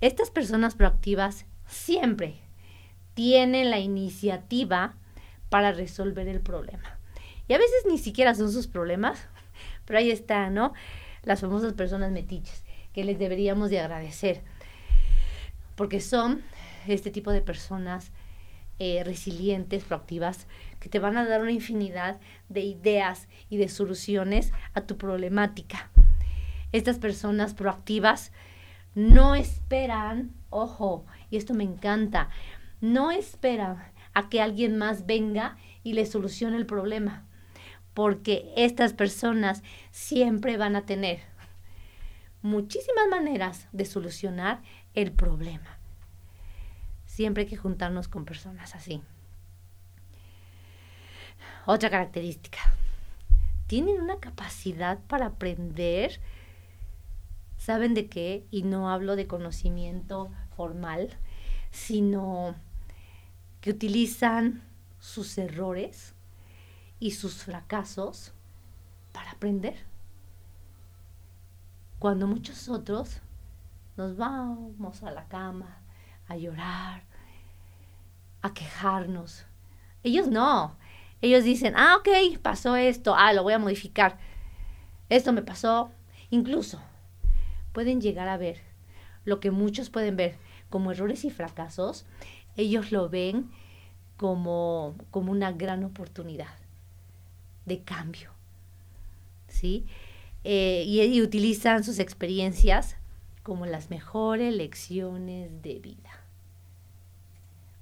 [0.00, 2.40] Estas personas proactivas siempre
[3.14, 4.96] tienen la iniciativa
[5.50, 6.98] para resolver el problema.
[7.46, 9.28] Y a veces ni siquiera son sus problemas,
[9.84, 10.72] pero ahí está, ¿no?
[11.22, 14.42] Las famosas personas metiches, que les deberíamos de agradecer,
[15.76, 16.42] porque son
[16.86, 18.12] este tipo de personas
[18.78, 20.46] eh, resilientes, proactivas,
[20.80, 25.90] que te van a dar una infinidad de ideas y de soluciones a tu problemática.
[26.72, 28.32] Estas personas proactivas
[28.94, 32.28] no esperan, ojo, y esto me encanta,
[32.80, 33.82] no esperan
[34.14, 37.24] a que alguien más venga y le solucione el problema,
[37.94, 41.20] porque estas personas siempre van a tener
[42.42, 44.62] muchísimas maneras de solucionar
[44.94, 45.78] el problema.
[47.06, 49.02] Siempre hay que juntarnos con personas así.
[51.66, 52.58] Otra característica.
[53.66, 56.20] Tienen una capacidad para aprender
[57.62, 58.44] ¿Saben de qué?
[58.50, 61.16] Y no hablo de conocimiento formal,
[61.70, 62.56] sino
[63.60, 64.64] que utilizan
[64.98, 66.14] sus errores
[66.98, 68.32] y sus fracasos
[69.12, 69.76] para aprender.
[72.02, 73.20] Cuando muchos otros
[73.96, 75.78] nos vamos a la cama
[76.26, 77.04] a llorar,
[78.40, 79.46] a quejarnos.
[80.02, 80.76] Ellos no.
[81.20, 84.18] Ellos dicen, ah, ok, pasó esto, ah, lo voy a modificar.
[85.10, 85.92] Esto me pasó.
[86.30, 86.80] Incluso
[87.72, 88.60] pueden llegar a ver
[89.24, 90.38] lo que muchos pueden ver
[90.70, 92.04] como errores y fracasos,
[92.56, 93.48] ellos lo ven
[94.16, 96.56] como, como una gran oportunidad
[97.64, 98.32] de cambio.
[99.46, 99.86] ¿Sí?
[100.44, 102.96] Eh, y, utilizan sus experiencias
[103.42, 106.10] como las mejores lecciones de vida.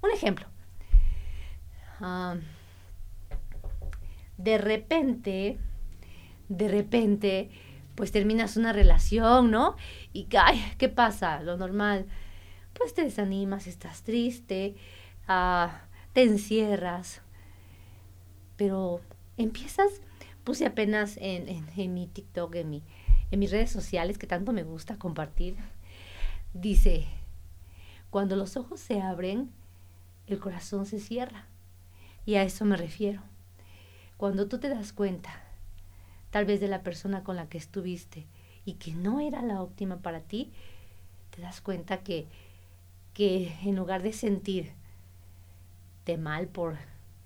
[0.01, 0.47] Un ejemplo.
[1.99, 2.35] Ah,
[4.37, 5.57] de repente,
[6.49, 7.49] de repente,
[7.95, 9.75] pues terminas una relación, ¿no?
[10.13, 11.41] Y, ay, ¿qué pasa?
[11.41, 12.07] Lo normal.
[12.73, 14.75] Pues te desanimas, estás triste,
[15.27, 15.81] ah,
[16.13, 17.21] te encierras.
[18.57, 19.01] Pero
[19.37, 20.01] empiezas,
[20.43, 22.83] puse apenas en, en, mi TikTok, en, mi,
[23.31, 25.55] en mis redes sociales, que tanto me gusta compartir,
[26.53, 27.07] dice,
[28.09, 29.51] cuando los ojos se abren,
[30.27, 31.45] el corazón se cierra.
[32.25, 33.21] Y a eso me refiero.
[34.17, 35.41] Cuando tú te das cuenta
[36.29, 38.25] tal vez de la persona con la que estuviste
[38.63, 40.51] y que no era la óptima para ti,
[41.31, 42.27] te das cuenta que,
[43.13, 44.75] que en lugar de sentirte
[46.17, 46.77] mal por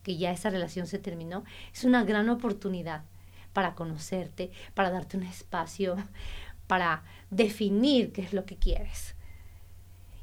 [0.06, 3.04] que ya esa relación se terminó, es una gran oportunidad
[3.52, 5.98] para conocerte, para darte un espacio,
[6.68, 9.16] para definir qué es lo que quieres.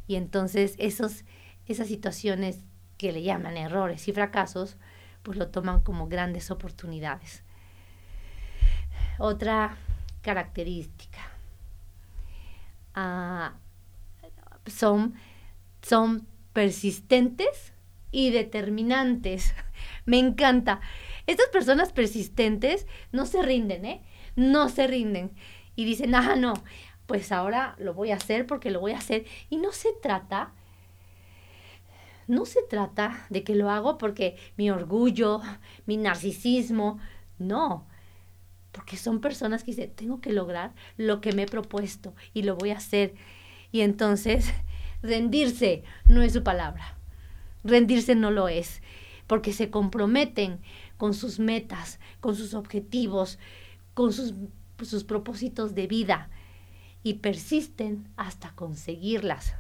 [0.07, 1.25] Y entonces esos,
[1.67, 2.61] esas situaciones
[2.97, 4.77] que le llaman errores y fracasos,
[5.23, 7.43] pues lo toman como grandes oportunidades
[9.19, 9.77] otra
[10.23, 11.21] característica.
[12.95, 13.55] Ah,
[14.67, 15.15] son,
[15.83, 17.73] son persistentes
[18.11, 19.55] y determinantes.
[20.05, 20.81] Me encanta.
[21.27, 24.03] Estas personas persistentes no se rinden, ¿eh?
[24.37, 25.33] No se rinden.
[25.77, 26.55] Y dicen, ah, no,
[27.07, 29.27] pues ahora lo voy a hacer porque lo voy a hacer.
[29.51, 30.53] Y no se trata,
[32.27, 35.41] no se trata de que lo hago porque mi orgullo,
[35.87, 36.99] mi narcisismo,
[37.39, 37.87] no.
[38.73, 42.57] Porque son personas que dicen, tengo que lograr lo que me he propuesto y lo
[42.57, 43.15] voy a hacer.
[43.71, 44.51] Y entonces,
[45.03, 46.97] rendirse no es su palabra.
[47.65, 48.81] Rendirse no lo es.
[49.33, 50.61] Porque se comprometen
[50.99, 53.39] con sus metas, con sus objetivos,
[53.95, 54.35] con sus,
[54.83, 56.29] sus propósitos de vida
[57.03, 59.55] y persisten hasta conseguirlas.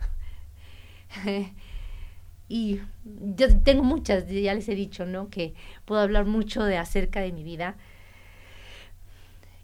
[2.50, 5.30] y yo tengo muchas, ya les he dicho, ¿no?
[5.30, 5.54] Que
[5.86, 7.76] puedo hablar mucho de acerca de mi vida.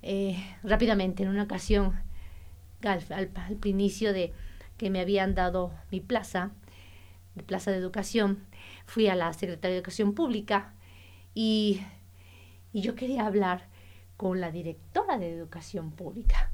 [0.00, 2.00] Eh, rápidamente, en una ocasión,
[2.82, 4.32] al, al, inicio de
[4.78, 6.52] que me habían dado mi plaza,
[7.38, 8.44] mi plaza de educación,
[8.86, 10.74] fui a la Secretaría de Educación Pública
[11.34, 11.80] y,
[12.72, 13.68] y yo quería hablar
[14.16, 16.50] con la directora de Educación Pública,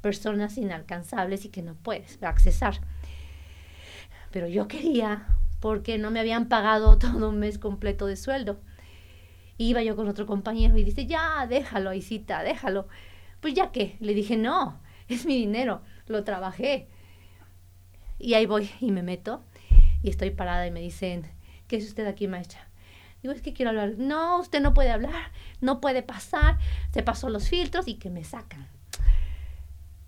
[0.00, 2.80] personas inalcanzables y que no puedes accesar.
[4.32, 5.26] Pero yo quería
[5.60, 8.60] porque no me habían pagado todo un mes completo de sueldo.
[9.56, 12.88] Iba yo con otro compañero y dice, ya, déjalo, Aisita, déjalo.
[13.40, 16.88] Pues ya que, le dije, no, es mi dinero, lo trabajé.
[18.18, 19.44] Y ahí voy y me meto
[20.04, 21.26] y estoy parada y me dicen,
[21.66, 22.68] ¿qué es usted aquí, maestra?
[23.22, 23.94] Digo, es que quiero hablar.
[23.96, 26.58] No, usted no puede hablar, no puede pasar,
[26.90, 28.68] se pasó los filtros y que me sacan.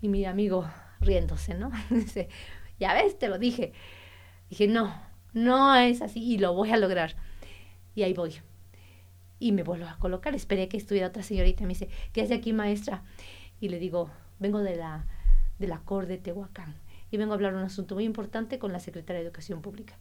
[0.03, 0.69] Y mi amigo
[1.01, 1.71] riéndose, ¿no?
[1.91, 2.29] Dice,
[2.79, 3.73] ya ves, te lo dije.
[4.51, 4.95] Dije, no,
[5.33, 7.17] no es así y lo voy a lograr.
[7.95, 8.35] Y ahí voy.
[9.39, 10.35] Y me vuelvo a colocar.
[10.35, 11.63] Esperé que estuviera otra señorita.
[11.63, 13.03] Me dice, ¿qué hace aquí, maestra?
[13.61, 15.07] Y le digo, vengo de la,
[15.59, 16.77] de la COR de Tehuacán.
[17.11, 19.95] Y vengo a hablar un asunto muy importante con la secretaria de Educación Pública.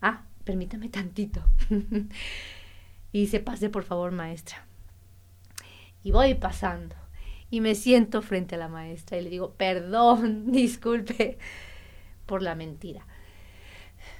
[0.00, 1.42] Ah, permítame tantito.
[3.12, 4.66] y se pase, por favor, maestra.
[6.02, 6.94] Y voy pasando.
[7.50, 11.38] Y me siento frente a la maestra y le digo, perdón, disculpe
[12.26, 13.06] por la mentira.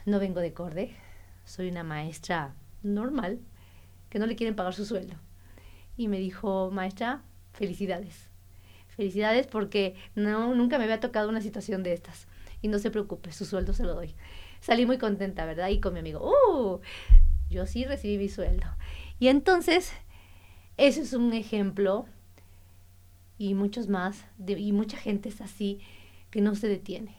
[0.04, 0.94] No vengo de corde,
[1.44, 3.40] soy una maestra normal
[4.10, 5.16] que no le quieren pagar su sueldo.
[5.96, 8.25] Y me dijo, maestra, felicidades.
[8.96, 12.26] Felicidades porque no, nunca me había tocado una situación de estas.
[12.62, 14.14] Y no se preocupe, su sueldo se lo doy.
[14.60, 15.68] Salí muy contenta, ¿verdad?
[15.68, 16.80] Y con mi amigo, ¡uh!
[17.50, 18.66] Yo sí recibí mi sueldo.
[19.18, 19.92] Y entonces,
[20.76, 22.06] ese es un ejemplo,
[23.38, 25.80] y muchos más, y mucha gente es así,
[26.30, 27.14] que no se detiene.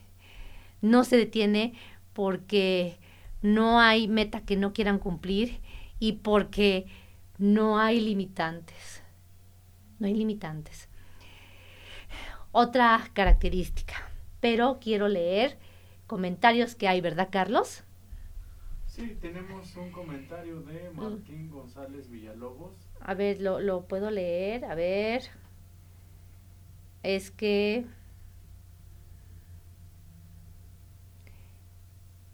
[0.81, 1.73] No se detiene
[2.13, 2.97] porque
[3.41, 5.59] no hay meta que no quieran cumplir
[5.99, 6.87] y porque
[7.37, 9.03] no hay limitantes.
[9.99, 10.89] No hay limitantes.
[12.51, 13.95] Otra característica,
[14.41, 15.57] pero quiero leer
[16.07, 17.83] comentarios que hay, ¿verdad, Carlos?
[18.87, 22.73] Sí, tenemos un comentario de Martín González Villalobos.
[23.01, 25.29] A ver, lo, lo puedo leer, a ver.
[27.03, 27.85] Es que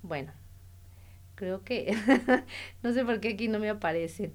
[0.04, 0.34] Bueno,
[1.36, 1.96] creo que
[2.84, 4.34] no sé por qué aquí no me aparecen.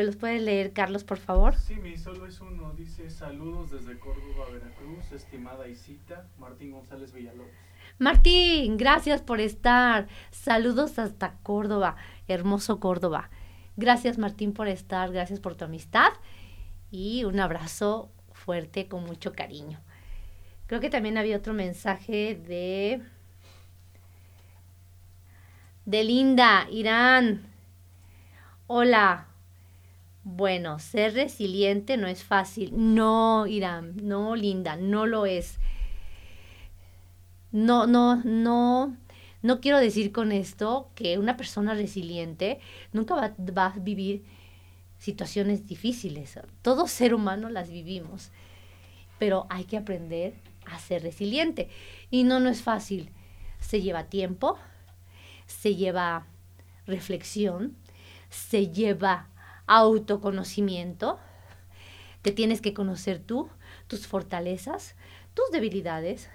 [0.00, 1.54] ¿Me los puedes leer, Carlos, por favor?
[1.56, 2.72] Sí, mi solo es uno.
[2.72, 7.52] Dice saludos desde Córdoba, Veracruz, estimada Isita, Martín González Villalobos.
[7.98, 10.08] Martín, gracias por estar.
[10.30, 11.96] Saludos hasta Córdoba,
[12.28, 13.28] hermoso Córdoba.
[13.76, 15.12] Gracias, Martín, por estar.
[15.12, 16.14] Gracias por tu amistad.
[16.90, 19.80] Y un abrazo fuerte con mucho cariño.
[20.66, 23.02] Creo que también había otro mensaje de
[25.84, 27.42] de Linda, Irán.
[28.66, 29.26] Hola.
[30.22, 32.72] Bueno, ser resiliente no es fácil.
[32.74, 35.58] No, Irán, no, Linda, no lo es.
[37.52, 38.96] No, no, no.
[39.42, 42.60] No quiero decir con esto que una persona resiliente
[42.92, 44.24] nunca va, va a vivir
[44.98, 46.38] situaciones difíciles.
[46.60, 48.30] Todo ser humano las vivimos.
[49.18, 50.34] Pero hay que aprender
[50.66, 51.70] a ser resiliente.
[52.10, 53.10] Y no, no es fácil.
[53.58, 54.58] Se lleva tiempo,
[55.46, 56.26] se lleva
[56.86, 57.76] reflexión,
[58.28, 59.28] se lleva
[59.70, 61.18] autoconocimiento.
[62.22, 63.48] Te tienes que conocer tú,
[63.86, 64.96] tus fortalezas,
[65.32, 66.28] tus debilidades,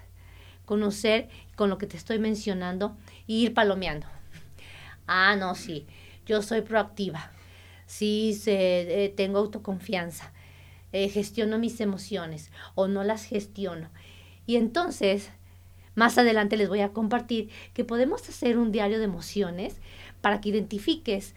[0.64, 2.96] conocer con lo que te estoy mencionando
[3.26, 4.06] y ir palomeando.
[5.06, 5.86] Ah, no, sí,
[6.24, 7.30] yo soy proactiva,
[7.86, 10.32] sí, eh, tengo autoconfianza,
[10.92, 13.90] eh, gestiono mis emociones o no las gestiono.
[14.46, 15.30] Y entonces
[15.94, 19.76] más adelante les voy a compartir que podemos hacer un diario de emociones
[20.20, 21.34] para que identifiques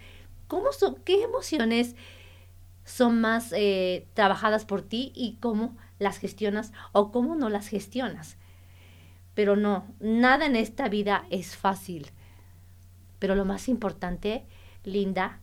[0.49, 1.95] cómo son, qué emociones
[2.83, 8.35] son más eh, trabajadas por ti y cómo las gestionas o cómo no las gestionas.
[9.35, 12.11] Pero no, nada en esta vida es fácil.
[13.19, 14.43] Pero lo más importante,
[14.83, 15.39] Linda,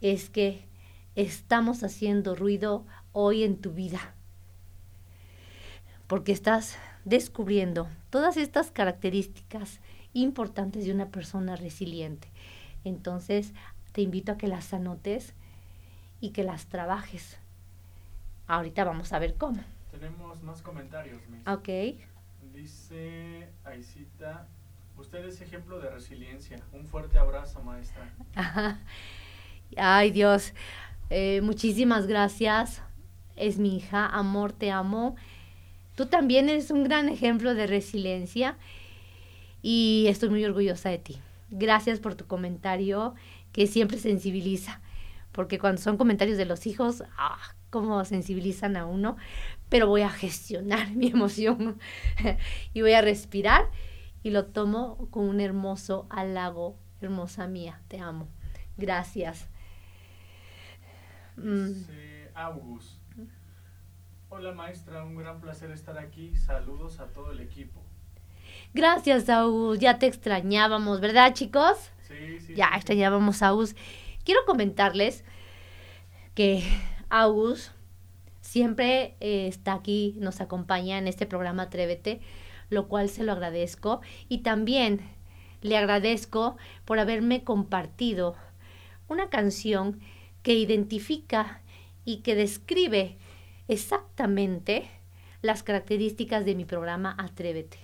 [0.00, 0.66] es que
[1.14, 4.14] estamos haciendo ruido hoy en tu vida.
[6.08, 9.80] Porque estás descubriendo todas estas características
[10.14, 12.28] importantes de una persona resiliente.
[12.84, 13.52] Entonces,
[13.98, 15.34] te invito a que las anotes
[16.20, 17.36] y que las trabajes.
[18.46, 19.60] Ahorita vamos a ver cómo.
[19.90, 21.44] Tenemos más comentarios, Miss.
[21.48, 21.98] Ok.
[22.54, 24.46] Dice Aisita,
[24.96, 26.60] usted es ejemplo de resiliencia.
[26.72, 28.08] Un fuerte abrazo, maestra.
[29.76, 30.52] Ay, Dios.
[31.10, 32.80] Eh, muchísimas gracias.
[33.34, 34.06] Es mi hija.
[34.06, 35.16] Amor, te amo.
[35.96, 38.58] Tú también eres un gran ejemplo de resiliencia
[39.60, 41.18] y estoy muy orgullosa de ti.
[41.50, 43.16] Gracias por tu comentario
[43.58, 44.80] que siempre sensibiliza,
[45.32, 47.40] porque cuando son comentarios de los hijos, ah,
[47.70, 49.16] cómo sensibilizan a uno,
[49.68, 51.76] pero voy a gestionar mi emoción
[52.72, 53.68] y voy a respirar
[54.22, 58.28] y lo tomo con un hermoso halago, hermosa mía, te amo.
[58.76, 59.48] Gracias.
[61.36, 61.72] Mm.
[62.36, 63.02] August.
[64.28, 66.36] Hola maestra, un gran placer estar aquí.
[66.36, 67.82] Saludos a todo el equipo.
[68.72, 69.82] Gracias, August.
[69.82, 71.90] Ya te extrañábamos, ¿verdad, chicos?
[72.08, 72.54] Sí, sí.
[72.54, 73.76] Ya extrañábamos a August.
[74.24, 75.24] Quiero comentarles
[76.34, 76.62] que
[77.08, 77.72] August
[78.40, 82.20] siempre eh, está aquí, nos acompaña en este programa Atrévete,
[82.70, 84.00] lo cual se lo agradezco.
[84.28, 85.00] Y también
[85.60, 88.36] le agradezco por haberme compartido
[89.08, 90.00] una canción
[90.42, 91.60] que identifica
[92.04, 93.16] y que describe
[93.68, 94.88] exactamente
[95.42, 97.78] las características de mi programa Atrévete.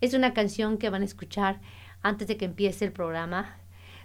[0.00, 1.60] Es una canción que van a escuchar
[2.04, 3.56] antes de que empiece el programa.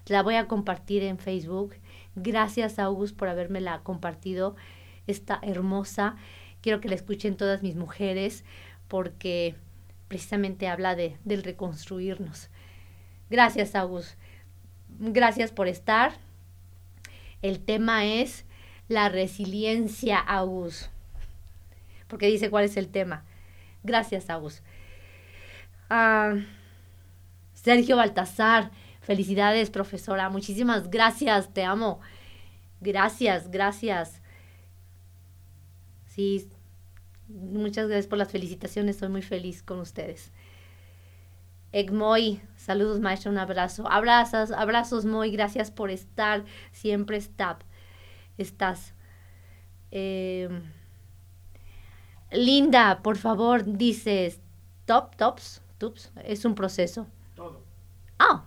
[0.07, 1.75] La voy a compartir en Facebook.
[2.15, 4.55] Gracias, August, por habérmela compartido.
[5.05, 6.15] Está hermosa.
[6.62, 8.45] Quiero que la escuchen todas mis mujeres
[8.88, 9.55] porque
[10.07, 12.49] precisamente habla de, del reconstruirnos.
[13.29, 14.17] Gracias, August.
[14.99, 16.13] Gracias por estar.
[17.41, 18.45] El tema es
[18.88, 20.89] la resiliencia, August.
[22.07, 23.23] Porque dice cuál es el tema.
[23.83, 24.63] Gracias, August.
[25.89, 26.35] Ah,
[27.69, 30.27] Sergio Baltasar, felicidades, profesora.
[30.32, 31.99] Muchísimas gracias, te amo.
[32.82, 34.23] Gracias, gracias.
[36.08, 36.49] Sí,
[37.27, 40.32] muchas gracias por las felicitaciones, estoy muy feliz con ustedes.
[41.71, 43.88] Egmoy, saludos maestro, un abrazo.
[43.88, 47.60] Abrazos, abrazos Moy, gracias por estar, siempre está,
[48.39, 48.95] estás.
[49.91, 50.63] Em,
[52.32, 54.39] Linda, por favor, dices,
[54.86, 55.62] top, tops,
[56.23, 57.05] es un proceso.
[58.19, 58.43] Ah,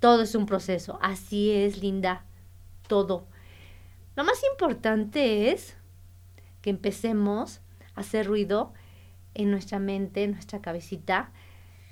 [0.00, 0.98] todo es un proceso.
[1.00, 2.24] Así es, linda.
[2.88, 3.26] Todo.
[4.16, 5.76] Lo más importante es
[6.60, 7.60] que empecemos
[7.94, 8.72] a hacer ruido
[9.34, 11.30] en nuestra mente, en nuestra cabecita,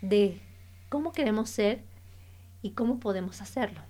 [0.02, 0.40] de
[0.88, 1.84] cómo queremos ser
[2.62, 3.80] y cómo podemos hacerlo.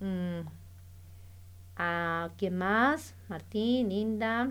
[0.00, 0.46] Mm.
[1.76, 3.14] ¿A quién más?
[3.28, 4.50] Martín, Linda.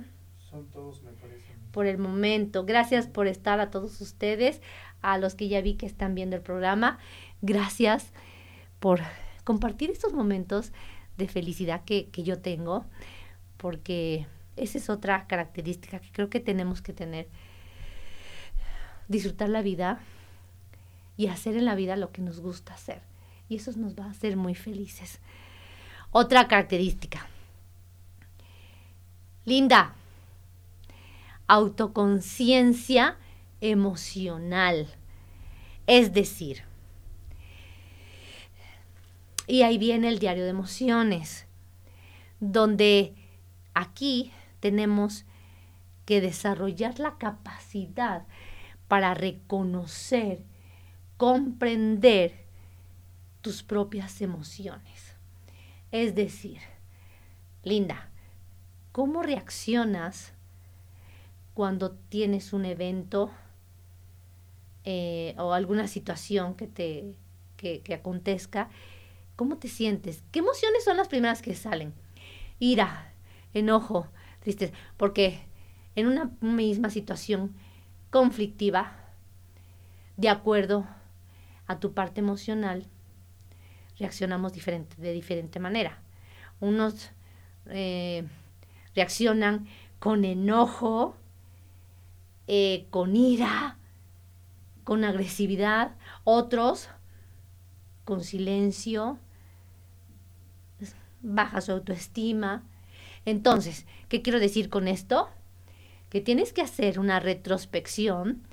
[0.49, 2.65] Son todos, me parece por el momento.
[2.65, 4.61] Gracias por estar a todos ustedes,
[5.01, 6.99] a los que ya vi que están viendo el programa.
[7.41, 8.11] Gracias
[8.79, 9.01] por
[9.43, 10.71] compartir estos momentos
[11.17, 12.85] de felicidad que, que yo tengo,
[13.57, 17.27] porque esa es otra característica que creo que tenemos que tener.
[19.07, 19.99] Disfrutar la vida
[21.17, 23.01] y hacer en la vida lo que nos gusta hacer.
[23.49, 25.19] Y eso nos va a hacer muy felices.
[26.11, 27.27] Otra característica.
[29.45, 29.93] Linda,
[31.53, 33.15] autoconciencia
[33.61, 34.87] emocional.
[35.85, 36.63] Es decir,
[39.45, 41.45] y ahí viene el diario de emociones,
[42.39, 43.13] donde
[43.75, 45.25] aquí tenemos
[46.05, 48.25] que desarrollar la capacidad
[48.87, 50.43] para reconocer,
[51.17, 52.45] comprender
[53.41, 55.15] tus propias emociones.
[55.91, 56.61] Es decir,
[57.63, 58.09] Linda,
[58.91, 60.32] ¿cómo reaccionas
[61.53, 63.31] cuando tienes un evento
[64.85, 67.15] eh, o alguna situación que te
[67.83, 68.69] que, acontezca,
[69.35, 70.23] ¿cómo te sientes?
[70.31, 71.93] ¿Qué emociones son las primeras que salen?
[72.59, 73.13] Ira,
[73.53, 74.07] enojo,
[74.41, 75.39] tristeza, porque
[75.95, 77.55] en una misma situación
[78.09, 78.97] conflictiva,
[80.17, 80.85] de acuerdo
[81.67, 82.85] a tu parte emocional,
[83.97, 86.01] reaccionamos diferente, de diferente manera.
[86.59, 87.11] Unos
[87.67, 88.27] eh,
[88.93, 89.67] reaccionan
[89.99, 91.15] con enojo,
[92.47, 93.77] eh, con ira,
[94.83, 96.89] con agresividad, otros
[98.03, 99.17] con silencio,
[101.21, 102.63] baja su autoestima.
[103.25, 105.29] Entonces, ¿qué quiero decir con esto?
[106.09, 108.43] Que tienes que hacer una retrospección,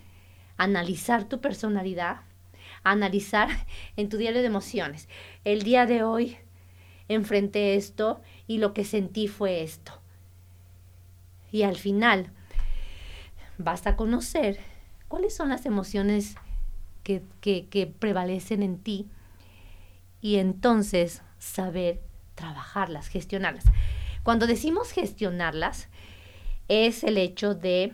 [0.57, 2.23] analizar tu personalidad,
[2.85, 3.49] analizar
[3.97, 5.09] en tu diario de emociones.
[5.45, 6.39] El día de hoy
[7.09, 10.01] enfrenté esto y lo que sentí fue esto.
[11.51, 12.33] Y al final
[13.63, 14.59] vas a conocer
[15.09, 16.37] cuáles son las emociones
[17.03, 19.09] que, que prevalecen en ti
[20.21, 22.01] y entonces saber
[22.35, 23.65] trabajarlas, gestionarlas.
[24.23, 25.89] Cuando decimos gestionarlas,
[26.69, 27.93] es el hecho de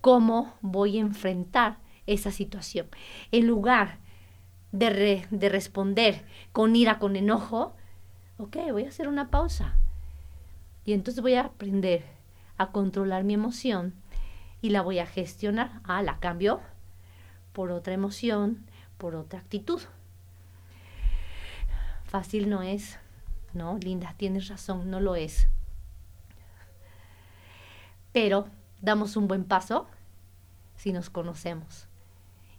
[0.00, 2.88] cómo voy a enfrentar esa situación.
[3.32, 3.98] En lugar
[4.72, 7.74] de, de responder con ira, con enojo,
[8.38, 9.76] ok, voy a hacer una pausa.
[10.84, 12.04] Y entonces voy a aprender
[12.58, 13.94] a controlar mi emoción
[14.60, 15.80] y la voy a gestionar.
[15.84, 16.60] Ah, la cambio
[17.52, 18.66] por otra emoción,
[18.98, 19.80] por otra actitud.
[22.04, 22.98] Fácil no es,
[23.54, 23.78] ¿no?
[23.78, 25.48] Linda, tienes razón, no lo es.
[28.12, 28.48] Pero
[28.80, 29.88] damos un buen paso
[30.76, 31.86] si nos conocemos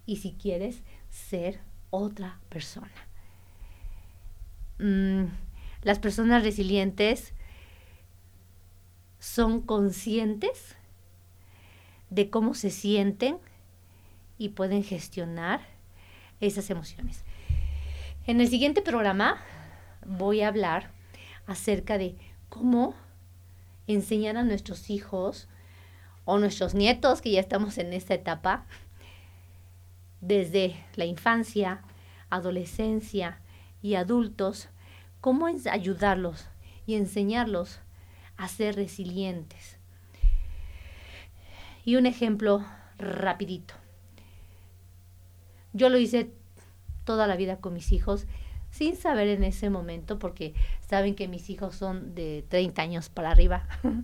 [0.06, 2.91] y si quieres ser otra persona.
[4.80, 5.26] Mm,
[5.82, 7.34] las personas resilientes
[9.20, 10.76] son conscientes
[12.09, 13.38] de cómo se sienten
[14.38, 15.61] y pueden gestionar
[16.39, 17.24] esas emociones.
[18.26, 19.41] En el siguiente programa
[20.05, 20.91] voy a hablar
[21.45, 22.15] acerca de
[22.47, 22.95] cómo
[23.88, 25.47] enseñar a nuestros hijos
[26.26, 28.65] o nuestros nietos, que ya estamos en esta etapa,
[30.22, 31.82] desde la infancia,
[32.30, 33.41] adolescencia
[33.82, 34.70] y adultos,
[35.22, 36.47] cómo ayudarlos
[36.86, 37.80] y enseñarlos
[38.39, 39.77] a ser resilientes.
[41.85, 42.65] Y un ejemplo
[42.97, 43.75] rapidito.
[45.73, 46.31] Yo lo hice
[47.03, 48.25] toda la vida con mis hijos
[48.71, 50.53] sin saber en ese momento, porque
[50.87, 53.67] saben que mis hijos son de 30 años para arriba.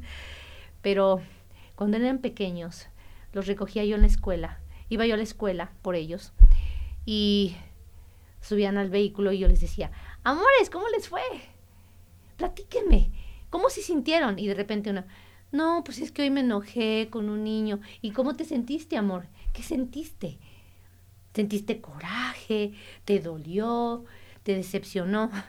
[0.83, 1.21] Pero
[1.75, 2.87] cuando eran pequeños,
[3.33, 4.59] los recogía yo en la escuela
[4.89, 6.33] iba yo a la escuela por ellos
[7.05, 7.55] y
[8.41, 9.91] subían al vehículo y yo les decía,
[10.23, 11.21] amores, ¿cómo les fue?
[12.37, 13.11] Platíquenme,
[13.49, 14.39] ¿cómo se sintieron?
[14.39, 15.07] Y de repente una,
[15.51, 17.79] no, pues es que hoy me enojé con un niño.
[18.01, 19.27] ¿Y cómo te sentiste, amor?
[19.53, 20.37] ¿Qué sentiste?
[21.33, 22.73] ¿Sentiste coraje?
[23.05, 24.05] ¿Te dolió?
[24.43, 25.31] ¿Te decepcionó?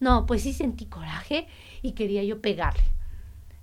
[0.00, 1.48] No, pues sí sentí coraje
[1.82, 2.84] y quería yo pegarle.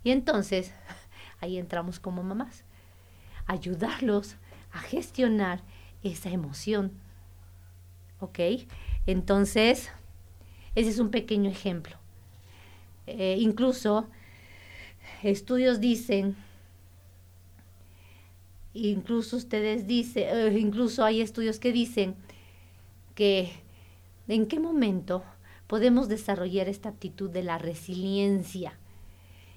[0.04, 0.74] Y entonces,
[1.40, 2.66] ahí entramos como mamás,
[3.46, 4.36] ayudarlos
[4.74, 5.62] a gestionar
[6.04, 6.92] esa emoción.
[8.20, 8.40] ¿Ok?
[9.06, 9.90] Entonces,
[10.76, 11.98] ese es un pequeño ejemplo.
[13.08, 14.08] Eh, incluso
[15.24, 16.36] estudios dicen,
[18.74, 22.16] incluso ustedes dicen, eh, incluso hay estudios que dicen
[23.14, 23.52] que
[24.28, 25.24] en qué momento
[25.68, 28.74] podemos desarrollar esta actitud de la resiliencia.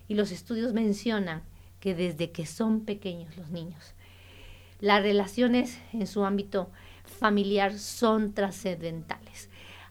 [0.09, 1.42] Y los estudios mencionan
[1.80, 3.94] que desde que son pequeños los niños.
[4.80, 6.70] Las relaciones en su ámbito
[7.05, 9.49] familiar son trascendentales.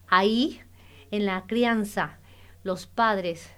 [0.08, 0.60] Ahí,
[1.10, 2.18] en la crianza,
[2.68, 3.48] los padres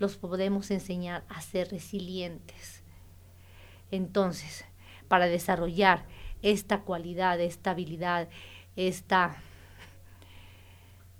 [0.00, 2.82] los podemos enseñar a ser resilientes.
[3.92, 4.64] Entonces,
[5.06, 6.04] para desarrollar
[6.42, 8.28] esta cualidad, esta habilidad,
[8.74, 9.36] esta,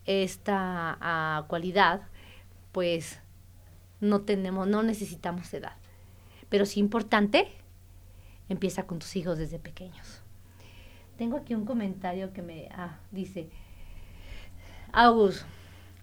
[0.06, 2.08] esta ah, cualidad,
[2.72, 3.20] pues
[4.00, 5.76] no tenemos, no necesitamos edad.
[6.48, 7.46] Pero sí importante
[8.48, 10.20] Empieza con tus hijos desde pequeños.
[11.16, 13.48] Tengo aquí un comentario que me ah, dice,
[14.92, 15.46] August,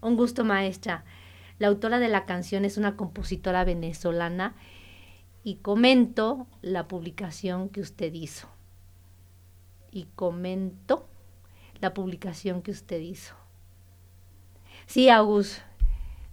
[0.02, 1.04] un gusto maestra.
[1.58, 4.54] La autora de la canción es una compositora venezolana
[5.44, 8.48] y comento la publicación que usted hizo.
[9.90, 11.08] Y comento
[11.80, 13.34] la publicación que usted hizo.
[14.86, 15.60] Sí, August,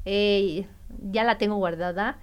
[0.06, 0.68] eh,
[1.12, 2.20] ya la tengo guardada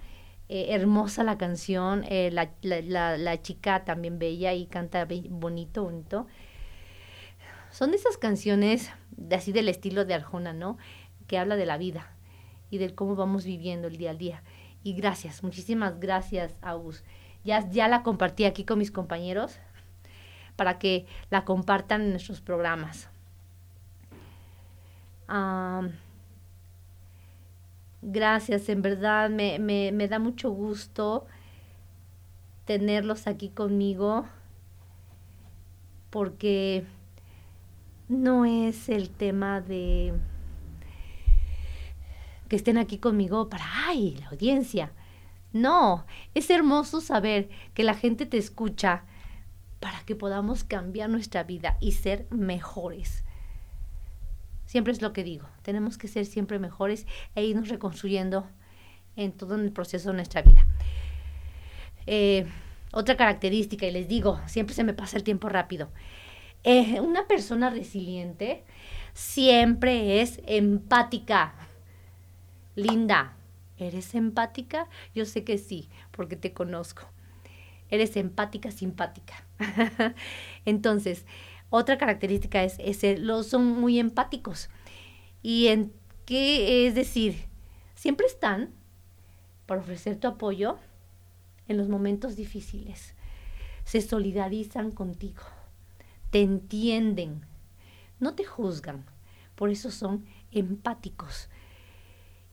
[0.49, 6.25] eh, hermosa la canción, eh, la, la, la, chica también bella y canta bonito, bonito.
[7.69, 8.89] Son de esas canciones
[9.29, 10.77] así del estilo de Arjona, ¿no?
[11.27, 12.11] Que habla de la vida
[12.69, 14.43] y del cómo vamos viviendo el día al día.
[14.83, 17.03] Y gracias, muchísimas gracias, Agus.
[17.43, 19.59] Ya, ya la compartí aquí con mis compañeros
[20.55, 23.09] para que la compartan en nuestros programas.
[28.01, 31.25] Gracias, en verdad me, me, me da mucho gusto
[32.65, 34.25] tenerlos aquí conmigo
[36.09, 36.85] porque
[38.07, 40.13] no es el tema de
[42.47, 44.91] que estén aquí conmigo para, ay, la audiencia.
[45.53, 49.03] No, es hermoso saber que la gente te escucha
[49.79, 53.23] para que podamos cambiar nuestra vida y ser mejores.
[54.65, 58.47] Siempre es lo que digo, tenemos que ser siempre mejores e irnos reconstruyendo
[59.15, 60.65] en todo el proceso de nuestra vida.
[62.05, 62.45] Eh,
[62.91, 65.89] otra característica, y les digo, siempre se me pasa el tiempo rápido.
[66.63, 68.63] Eh, una persona resiliente
[69.13, 71.53] siempre es empática.
[72.77, 73.33] Linda,
[73.79, 74.87] ¿eres empática?
[75.15, 77.09] Yo sé que sí, porque te conozco.
[77.89, 79.43] Eres empática, simpática.
[80.65, 81.25] Entonces,
[81.71, 84.69] otra característica es, es los son muy empáticos.
[85.41, 85.91] ¿Y en
[86.27, 87.47] qué es decir?
[87.95, 88.69] Siempre están
[89.65, 90.77] para ofrecer tu apoyo
[91.67, 93.15] en los momentos difíciles.
[93.85, 95.41] Se solidarizan contigo,
[96.29, 97.41] te entienden,
[98.19, 99.03] no te juzgan,
[99.55, 101.49] por eso son empáticos.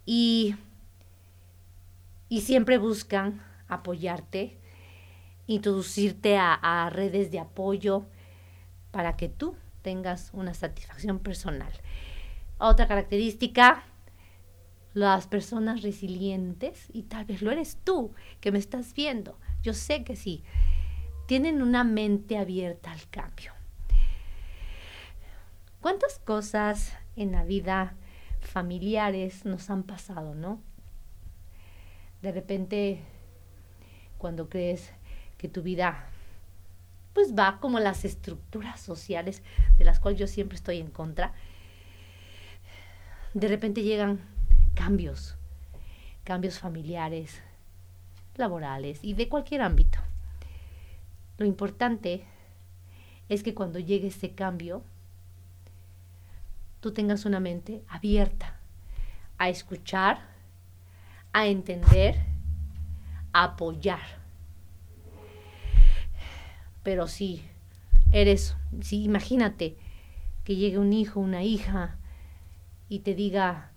[0.06, 0.56] Y,
[2.28, 4.58] y siempre buscan apoyarte,
[5.46, 8.06] introducirte a, a redes de apoyo
[8.90, 11.72] para que tú tengas una satisfacción personal.
[12.58, 13.82] Otra característica,
[14.94, 20.04] las personas resilientes, y tal vez lo eres tú que me estás viendo, yo sé
[20.04, 20.44] que sí,
[21.26, 23.52] tienen una mente abierta al cambio.
[25.80, 27.94] ¿Cuántas cosas en la vida
[28.54, 30.60] familiares nos han pasado, no?
[32.22, 33.00] De repente,
[34.16, 34.92] cuando crees
[35.38, 36.06] que tu vida
[37.14, 39.42] pues va como las estructuras sociales
[39.76, 41.32] de las cuales yo siempre estoy en contra,
[43.34, 44.20] de repente llegan
[44.74, 45.34] cambios,
[46.22, 47.42] cambios familiares,
[48.36, 49.98] laborales y de cualquier ámbito.
[51.38, 52.22] Lo importante
[53.28, 54.84] es que cuando llegue ese cambio,
[56.84, 58.60] tú tengas una mente abierta
[59.38, 60.18] a escuchar,
[61.32, 62.14] a entender,
[63.32, 64.02] a apoyar.
[66.82, 67.42] Pero si
[68.12, 69.78] eres, si imagínate
[70.44, 71.96] que llegue un hijo, una hija,
[72.90, 73.72] y te diga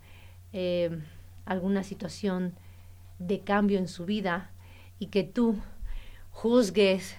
[0.51, 1.01] eh,
[1.45, 2.55] alguna situación
[3.19, 4.51] de cambio en su vida
[4.99, 5.55] y que tú
[6.31, 7.15] juzgues,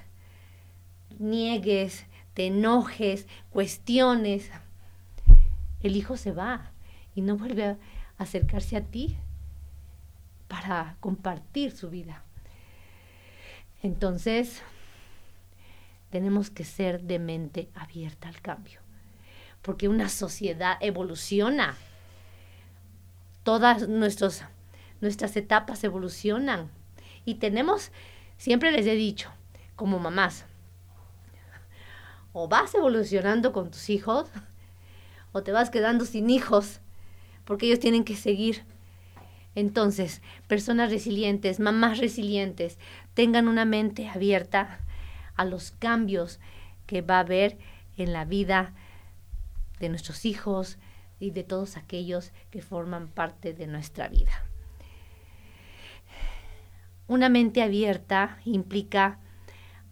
[1.18, 4.50] niegues, te enojes, cuestiones,
[5.82, 6.72] el hijo se va
[7.14, 7.78] y no vuelve a
[8.18, 9.16] acercarse a ti
[10.48, 12.22] para compartir su vida.
[13.82, 14.62] Entonces,
[16.10, 18.80] tenemos que ser de mente abierta al cambio
[19.62, 21.76] porque una sociedad evoluciona.
[23.42, 26.70] Todas nuestras etapas evolucionan.
[27.24, 27.90] Y tenemos,
[28.36, 29.30] siempre les he dicho,
[29.76, 30.46] como mamás,
[32.32, 34.28] o vas evolucionando con tus hijos,
[35.32, 36.80] o te vas quedando sin hijos,
[37.44, 38.64] porque ellos tienen que seguir.
[39.54, 42.78] Entonces, personas resilientes, mamás resilientes,
[43.14, 44.80] tengan una mente abierta
[45.34, 46.38] a los cambios
[46.86, 47.58] que va a haber
[47.96, 48.72] en la vida
[49.80, 50.78] de nuestros hijos
[51.20, 54.44] y de todos aquellos que forman parte de nuestra vida.
[57.06, 59.18] Una mente abierta implica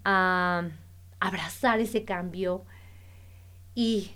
[0.04, 0.68] ah,
[1.18, 2.64] abrazar ese cambio
[3.74, 4.10] y,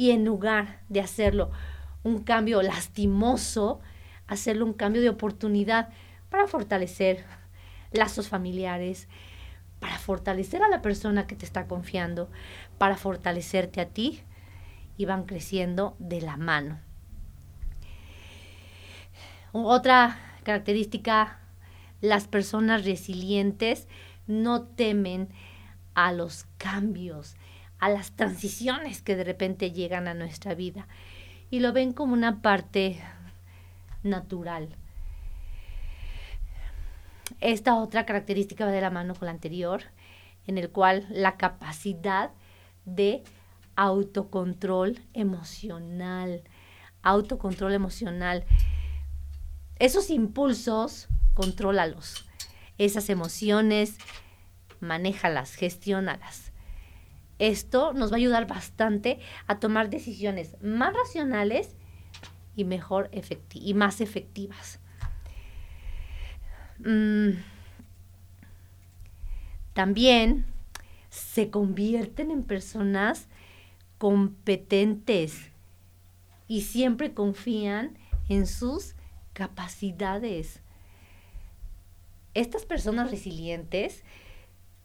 [0.00, 1.50] y en lugar de hacerlo
[2.04, 3.82] un cambio lastimoso,
[4.28, 5.90] hacerlo un cambio de oportunidad
[6.30, 7.22] para fortalecer
[7.92, 9.08] lazos familiares,
[9.78, 12.30] para fortalecer a la persona que te está confiando,
[12.78, 14.22] para fortalecerte a ti
[14.96, 16.80] y van creciendo de la mano.
[19.52, 21.40] Otra característica,
[22.00, 23.86] las personas resilientes
[24.26, 25.28] no temen
[25.92, 27.36] a los cambios,
[27.80, 30.86] a las transiciones que de repente llegan a nuestra vida
[31.50, 33.00] y lo ven como una parte
[34.02, 34.76] natural.
[37.40, 39.82] Esta otra característica va de la mano con la anterior,
[40.46, 42.30] en el cual la capacidad
[42.84, 43.22] de
[43.76, 46.42] autocontrol emocional,
[47.02, 48.44] autocontrol emocional.
[49.78, 52.26] Esos impulsos, contrólalos.
[52.76, 53.96] Esas emociones,
[54.80, 56.49] manéjalas, gestiónalas.
[57.40, 61.74] Esto nos va a ayudar bastante a tomar decisiones más racionales
[62.54, 63.10] y mejor
[63.54, 64.78] y más efectivas.
[66.80, 67.30] Mm.
[69.72, 70.44] También
[71.08, 73.26] se convierten en personas
[73.96, 75.50] competentes
[76.46, 77.96] y siempre confían
[78.28, 78.96] en sus
[79.32, 80.60] capacidades.
[82.34, 84.04] Estas personas resilientes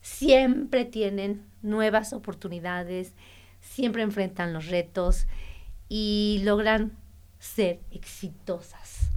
[0.06, 3.12] siempre tienen nuevas oportunidades,
[3.60, 5.26] siempre enfrentan los retos
[5.88, 6.96] y logran
[7.40, 9.10] ser exitosas.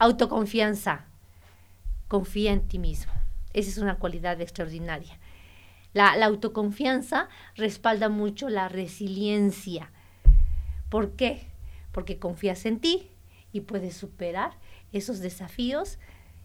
[0.00, 1.06] Autoconfianza.
[2.08, 3.12] Confía en ti mismo.
[3.52, 5.18] Esa es una cualidad extraordinaria.
[5.92, 9.92] La, autoconfianza respalda mucho la resiliencia.
[10.88, 11.46] ¿Por qué?
[11.92, 13.08] Porque confías en ti
[13.52, 14.52] y puedes superar
[14.92, 15.98] esos desafíos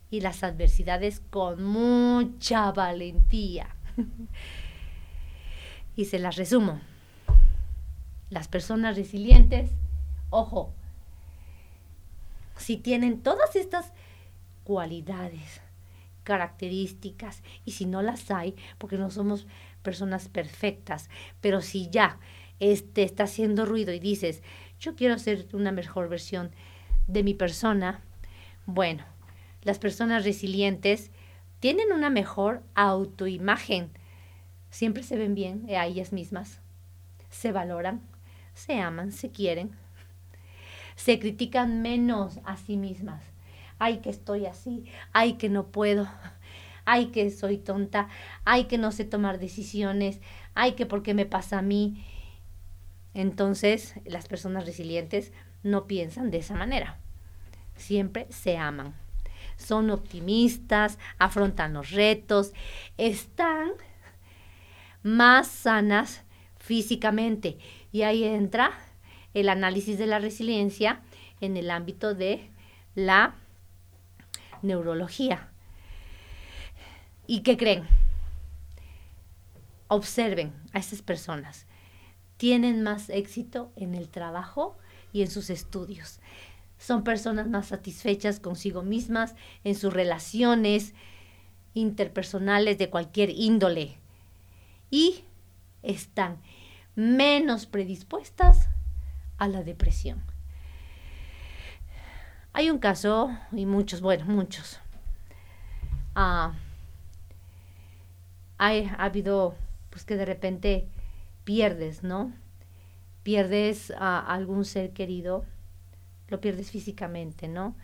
[0.10, 3.76] y las adversidades con mucha valentía.
[5.96, 6.82] y se las resumo.
[8.30, 9.72] Las personas resilientes,
[10.30, 10.74] ojo,
[12.58, 13.94] si tienen todas estas
[14.64, 15.62] cualidades,
[16.24, 19.46] características, y si no las hay, porque no somos
[19.84, 22.20] personas perfectas, pero si ya
[22.60, 24.42] este está haciendo ruido y dices,
[24.80, 26.52] yo quiero ser una mejor versión
[27.08, 28.02] de mi persona,
[28.66, 29.06] bueno,
[29.66, 31.12] las personas resilientes
[31.60, 33.90] tienen una mejor autoimagen.
[34.70, 36.62] Siempre se ven bien a ellas mismas.
[37.32, 38.02] Se valoran,
[38.54, 39.72] se aman, se quieren.
[40.96, 43.24] Se critican menos a sí mismas.
[43.80, 44.86] Ay, que estoy así.
[45.12, 46.08] Ay, que no puedo.
[46.86, 48.08] Ay, que soy tonta.
[48.46, 50.22] Ay, que no sé tomar decisiones.
[50.54, 52.06] Ay, que por qué me pasa a mí.
[53.16, 57.00] Entonces, las personas resilientes no piensan de esa manera.
[57.76, 58.94] Siempre se aman.
[59.58, 62.54] Son optimistas, afrontan los retos,
[62.98, 63.72] están
[65.04, 66.24] más sanas
[66.58, 67.58] físicamente.
[67.92, 68.72] Y ahí entra
[69.34, 71.02] el análisis de la resiliencia
[71.42, 72.50] en el ámbito de
[72.96, 73.36] la
[74.62, 75.50] neurología.
[77.28, 77.88] ¿Y qué creen?
[79.88, 81.68] Observen a estas personas
[82.38, 84.78] tienen más éxito en el trabajo
[85.14, 86.20] y en sus estudios.
[86.86, 89.34] Son personas más satisfechas consigo mismas
[89.64, 90.94] en sus relaciones
[91.74, 93.98] interpersonales de cualquier índole
[94.92, 95.24] y
[95.82, 96.38] están
[96.94, 98.70] menos predispuestas
[99.40, 100.22] a la depresión.
[102.54, 104.80] Hay un caso, y muchos, bueno, muchos.
[106.14, 106.54] Ah,
[108.60, 108.70] ha
[109.04, 109.56] habido,
[109.90, 110.88] pues que de repente
[111.46, 112.32] pierdes, ¿no?
[113.24, 115.46] Pierdes a algún ser querido,
[116.30, 117.76] lo pierdes físicamente, ¿no?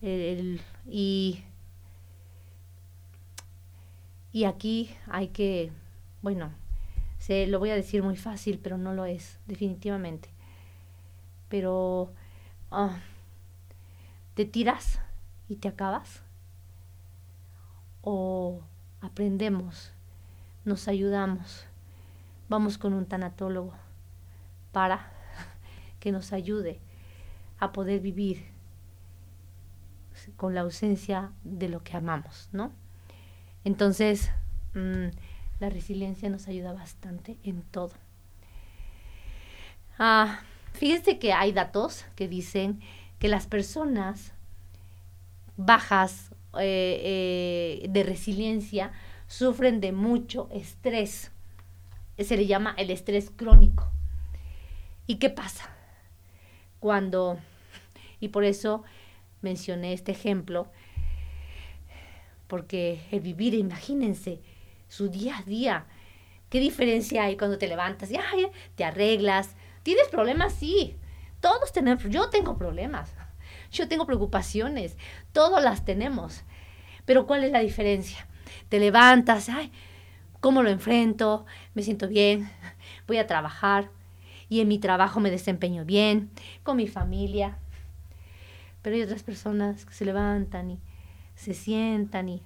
[0.00, 1.42] y,
[4.32, 5.72] y aquí hay que,
[6.22, 6.52] bueno,
[7.18, 10.28] se lo voy a decir muy fácil, pero no lo es, definitivamente.
[11.48, 12.12] Pero
[12.70, 13.00] ah,
[14.34, 15.00] te tiras
[15.48, 16.22] y te acabas.
[18.02, 18.60] O
[19.00, 19.90] aprendemos,
[20.64, 21.66] nos ayudamos
[22.48, 23.72] vamos con un tanatólogo
[24.72, 25.12] para
[26.00, 26.80] que nos ayude
[27.58, 28.44] a poder vivir
[30.36, 32.72] con la ausencia de lo que amamos, ¿no?
[33.64, 34.30] Entonces,
[34.74, 35.08] mm,
[35.60, 37.92] la resiliencia nos ayuda bastante en todo.
[39.98, 40.40] Ah,
[40.72, 42.80] fíjense que hay datos que dicen
[43.18, 44.32] que las personas
[45.56, 48.92] bajas eh, eh, de resiliencia
[49.26, 51.32] sufren de mucho estrés
[52.24, 53.90] se le llama el estrés crónico.
[55.06, 55.70] ¿Y qué pasa?
[56.80, 57.38] Cuando,
[58.20, 58.84] y por eso
[59.40, 60.70] mencioné este ejemplo,
[62.46, 64.40] porque el vivir, imagínense,
[64.88, 65.86] su día a día,
[66.48, 68.18] ¿qué diferencia hay cuando te levantas y
[68.74, 69.54] te arreglas?
[69.82, 70.54] ¿Tienes problemas?
[70.54, 70.96] Sí,
[71.40, 73.12] todos tenemos, yo tengo problemas,
[73.70, 74.96] yo tengo preocupaciones,
[75.32, 76.42] todos las tenemos,
[77.04, 78.26] pero ¿cuál es la diferencia?
[78.68, 79.72] Te levantas, ay,
[80.40, 81.46] ¿Cómo lo enfrento?
[81.74, 82.48] Me siento bien,
[83.08, 83.90] voy a trabajar
[84.48, 86.30] y en mi trabajo me desempeño bien,
[86.62, 87.58] con mi familia.
[88.82, 90.80] Pero hay otras personas que se levantan y
[91.34, 92.42] se sientan y,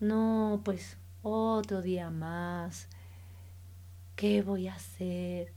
[0.00, 2.88] no, pues otro día más.
[4.16, 5.52] ¿Qué voy a hacer?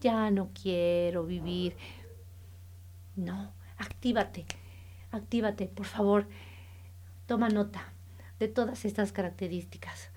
[0.00, 1.76] Ya no quiero vivir.
[3.16, 4.46] No, actívate,
[5.10, 6.26] actívate, por favor.
[7.26, 7.92] Toma nota
[8.38, 10.10] de todas estas características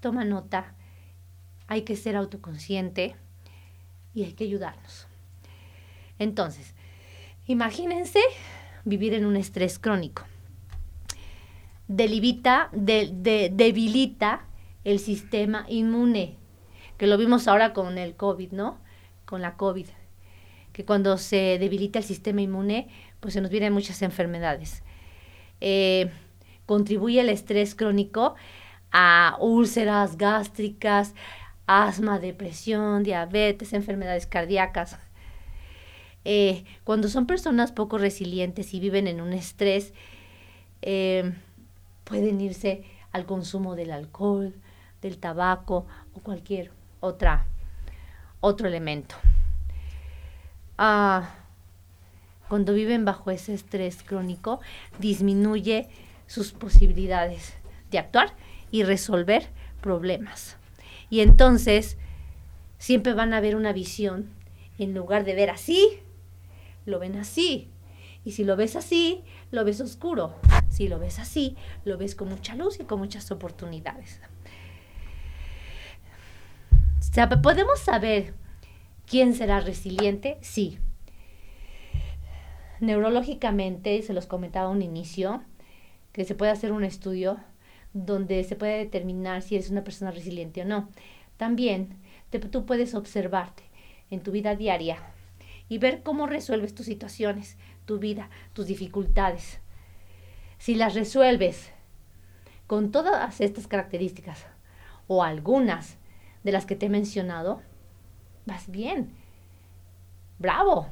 [0.00, 0.74] toma nota,
[1.68, 3.14] hay que ser autoconsciente
[4.14, 5.06] y hay que ayudarnos.
[6.18, 6.74] Entonces,
[7.46, 8.20] imagínense
[8.84, 10.24] vivir en un estrés crónico.
[11.88, 14.44] Debilita, debilita
[14.84, 16.36] el sistema inmune,
[16.96, 18.78] que lo vimos ahora con el COVID, ¿no?
[19.24, 19.86] Con la COVID,
[20.72, 22.88] que cuando se debilita el sistema inmune,
[23.20, 24.82] pues se nos vienen muchas enfermedades.
[25.60, 26.10] Eh,
[26.66, 28.34] contribuye el estrés crónico
[28.92, 31.14] a úlceras gástricas,
[31.70, 34.98] asma, depresión, diabetes, enfermedades cardíacas.
[36.24, 39.92] Eh, cuando son personas poco resilientes y viven en un estrés,
[40.82, 41.32] eh,
[42.02, 44.52] pueden irse al consumo del alcohol,
[45.00, 47.46] del tabaco o cualquier otra,
[48.40, 49.14] otro elemento.
[50.76, 51.30] Ah,
[52.48, 54.60] cuando viven bajo ese estrés crónico,
[54.98, 55.88] disminuye
[56.26, 57.54] sus posibilidades
[57.92, 58.34] de actuar
[58.72, 59.48] y resolver
[59.80, 60.56] problemas.
[61.10, 61.98] Y entonces
[62.78, 64.30] siempre van a ver una visión,
[64.78, 65.98] en lugar de ver así,
[66.86, 67.68] lo ven así.
[68.24, 70.34] Y si lo ves así, lo ves oscuro.
[70.68, 74.20] Si lo ves así, lo ves con mucha luz y con muchas oportunidades.
[77.42, 78.34] ¿Podemos saber
[79.06, 80.38] quién será resiliente?
[80.40, 80.78] Sí.
[82.78, 85.42] neurológicamente, se los comentaba a un inicio,
[86.12, 87.38] que se puede hacer un estudio
[87.92, 90.88] donde se puede determinar si eres una persona resiliente o no.
[91.36, 91.96] También
[92.38, 93.64] tú puedes observarte
[94.10, 94.98] en tu vida diaria
[95.68, 99.60] y ver cómo resuelves tus situaciones, tu vida, tus dificultades.
[100.58, 101.72] Si las resuelves
[102.66, 104.46] con todas estas características
[105.08, 105.96] o algunas
[106.44, 107.62] de las que te he mencionado,
[108.46, 109.12] vas bien.
[110.38, 110.88] Bravo.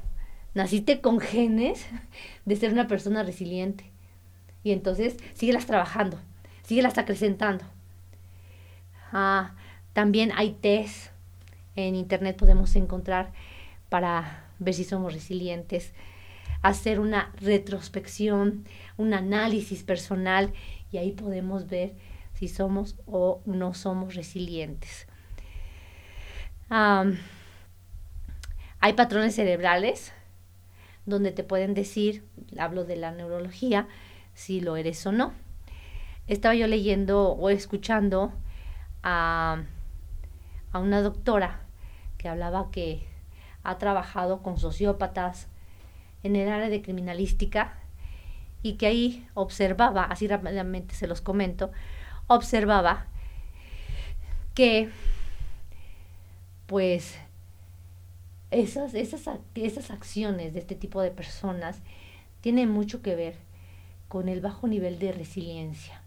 [0.54, 1.86] Naciste con genes
[2.44, 3.92] de ser una persona resiliente.
[4.64, 6.20] Y entonces síguelas trabajando,
[6.68, 7.64] síguelas acrecentando.
[9.10, 9.54] Ah,
[9.94, 11.12] también hay test
[11.76, 13.32] en internet podemos encontrar
[13.88, 15.94] para ver si somos resilientes,
[16.60, 18.66] hacer una retrospección,
[18.98, 20.52] un análisis personal
[20.92, 21.94] y ahí podemos ver
[22.34, 25.06] si somos o no somos resilientes.
[26.68, 27.16] hay
[28.94, 30.12] patrones cerebrales
[31.06, 32.24] donde te pueden decir,
[32.58, 33.88] hablo de la neurología,
[34.34, 35.32] si lo eres o no.
[36.28, 38.32] Estaba yo leyendo o escuchando
[39.02, 39.62] a,
[40.72, 41.60] a una doctora
[42.18, 43.06] que hablaba que
[43.62, 45.48] ha trabajado con sociópatas
[46.22, 47.78] en el área de criminalística
[48.62, 51.70] y que ahí observaba, así rápidamente se los comento,
[52.26, 53.06] observaba
[54.54, 54.90] que
[56.66, 57.18] pues
[58.50, 61.80] esas, esas, esas acciones de este tipo de personas
[62.40, 63.36] tienen mucho que ver
[64.08, 66.02] con el bajo nivel de resiliencia.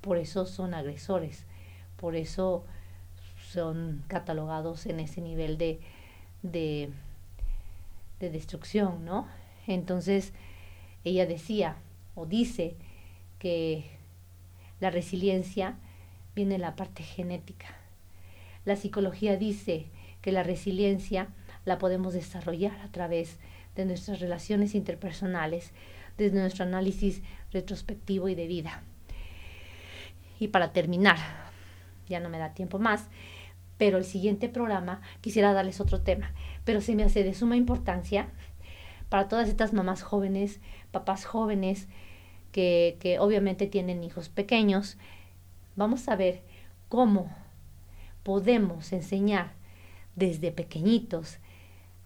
[0.00, 1.44] Por eso son agresores,
[1.96, 2.64] por eso
[3.50, 5.80] son catalogados en ese nivel de,
[6.42, 6.90] de,
[8.20, 9.26] de destrucción, ¿no?
[9.66, 10.32] Entonces,
[11.04, 11.76] ella decía
[12.14, 12.76] o dice
[13.38, 13.90] que
[14.80, 15.76] la resiliencia
[16.34, 17.76] viene de la parte genética.
[18.64, 19.86] La psicología dice
[20.22, 21.28] que la resiliencia
[21.64, 23.38] la podemos desarrollar a través
[23.76, 25.72] de nuestras relaciones interpersonales,
[26.18, 27.22] desde nuestro análisis
[27.52, 28.82] retrospectivo y de vida.
[30.40, 31.18] Y para terminar,
[32.08, 33.08] ya no me da tiempo más,
[33.76, 36.32] pero el siguiente programa quisiera darles otro tema,
[36.64, 38.28] pero se me hace de suma importancia
[39.08, 40.60] para todas estas mamás jóvenes,
[40.90, 41.88] papás jóvenes,
[42.52, 44.98] que, que obviamente tienen hijos pequeños.
[45.76, 46.42] Vamos a ver
[46.88, 47.30] cómo
[48.22, 49.52] podemos enseñar
[50.16, 51.38] desde pequeñitos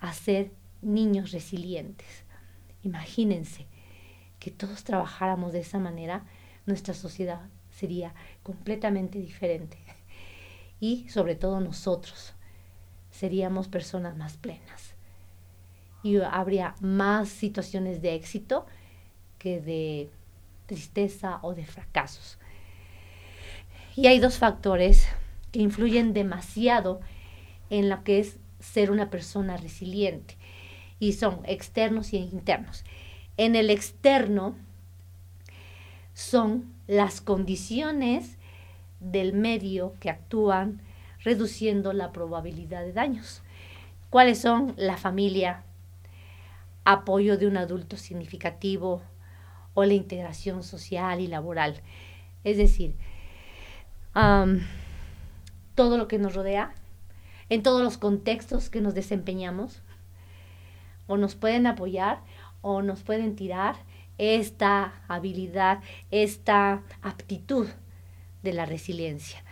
[0.00, 0.50] a ser
[0.82, 2.24] niños resilientes.
[2.82, 3.66] Imagínense
[4.38, 6.24] que todos trabajáramos de esa manera,
[6.66, 7.40] nuestra sociedad
[7.84, 9.76] sería completamente diferente
[10.80, 12.32] y sobre todo nosotros
[13.10, 14.94] seríamos personas más plenas
[16.02, 18.64] y habría más situaciones de éxito
[19.38, 20.08] que de
[20.64, 22.38] tristeza o de fracasos.
[23.96, 25.06] Y hay dos factores
[25.52, 27.02] que influyen demasiado
[27.68, 30.38] en lo que es ser una persona resiliente
[30.98, 32.82] y son externos y internos.
[33.36, 34.54] En el externo
[36.14, 38.36] son las condiciones
[39.00, 40.80] del medio que actúan
[41.20, 43.42] reduciendo la probabilidad de daños.
[44.10, 45.64] ¿Cuáles son la familia,
[46.84, 49.02] apoyo de un adulto significativo
[49.74, 51.80] o la integración social y laboral?
[52.44, 52.94] Es decir,
[55.74, 56.74] todo lo que nos rodea,
[57.48, 59.82] en todos los contextos que nos desempeñamos,
[61.06, 62.20] o nos pueden apoyar
[62.62, 63.76] o nos pueden tirar
[64.18, 67.68] esta habilidad, esta aptitud
[68.42, 69.42] de la resiliencia.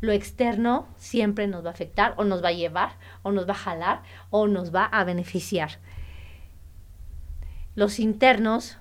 [0.00, 3.52] Lo externo siempre nos va a afectar o nos va a llevar o nos va
[3.52, 5.78] a jalar o nos va a beneficiar.
[7.74, 8.78] Los internos,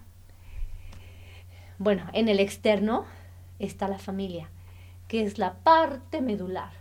[1.78, 3.06] bueno, en el externo
[3.60, 4.50] está la familia,
[5.08, 6.72] que es la parte medular,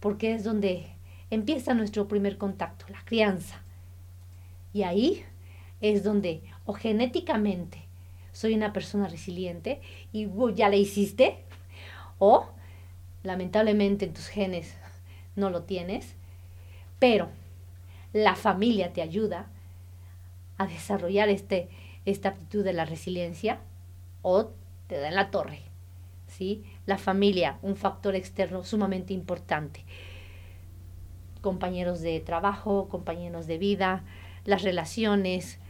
[0.00, 0.96] porque es donde
[1.30, 3.62] empieza nuestro primer contacto, la crianza.
[4.72, 5.24] Y ahí
[5.80, 7.88] es donde o genéticamente
[8.32, 9.80] soy una persona resiliente
[10.12, 11.38] y ya la hiciste,
[12.18, 12.46] o
[13.22, 14.76] lamentablemente en tus genes
[15.34, 16.14] no lo tienes,
[16.98, 17.30] pero
[18.12, 19.46] la familia te ayuda
[20.58, 21.70] a desarrollar este,
[22.04, 23.60] esta actitud de la resiliencia
[24.20, 24.50] o
[24.88, 25.62] te da en la torre.
[26.26, 26.64] ¿sí?
[26.84, 29.86] La familia, un factor externo sumamente importante.
[31.40, 34.04] Compañeros de trabajo, compañeros de vida,
[34.44, 35.60] las relaciones.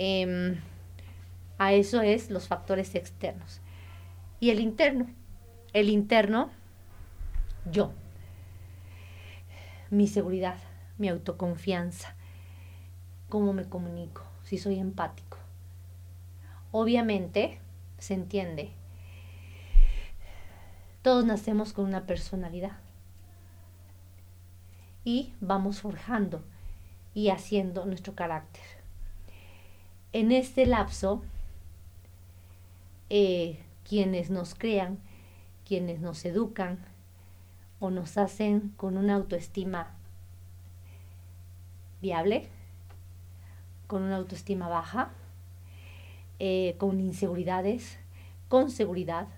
[0.00, 0.60] Em,
[1.58, 3.60] a eso es los factores externos.
[4.38, 5.08] Y el interno,
[5.72, 6.50] el interno,
[7.68, 7.90] yo.
[9.90, 10.54] Mi seguridad,
[10.98, 12.14] mi autoconfianza,
[13.28, 15.38] cómo me comunico, si soy empático.
[16.70, 17.58] Obviamente,
[17.98, 18.70] se entiende,
[21.02, 22.78] todos nacemos con una personalidad
[25.02, 26.44] y vamos forjando
[27.14, 28.77] y haciendo nuestro carácter.
[30.12, 31.22] En este lapso,
[33.10, 34.98] eh, quienes nos crean,
[35.66, 36.78] quienes nos educan
[37.80, 39.94] o nos hacen con una autoestima
[42.00, 42.48] viable,
[43.86, 45.10] con una autoestima baja,
[46.38, 47.98] eh, con inseguridades,
[48.48, 49.28] con seguridad.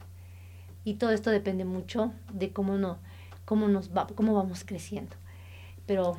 [0.84, 2.98] Y todo esto depende mucho de cómo, no,
[3.44, 5.16] cómo, nos va, cómo vamos creciendo.
[5.86, 6.16] Pero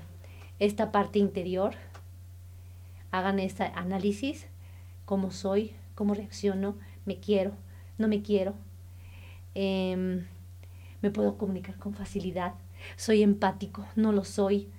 [0.60, 1.76] esta parte interior,
[3.12, 4.48] hagan este análisis,
[5.06, 7.52] cómo soy, cómo reacciono, me quiero,
[7.98, 8.56] no me quiero,
[9.54, 10.26] em,
[11.02, 12.54] me puedo comunicar con facilidad,
[12.96, 14.70] soy empático, no lo soy.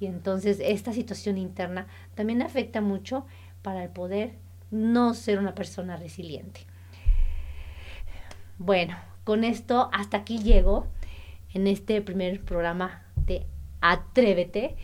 [0.00, 3.26] Y entonces esta situación interna también afecta mucho
[3.62, 4.34] para el poder
[4.70, 6.60] no ser una persona resiliente.
[8.58, 10.86] Bueno, con esto hasta aquí llego
[11.54, 13.46] en este primer programa de
[13.80, 14.76] Atrévete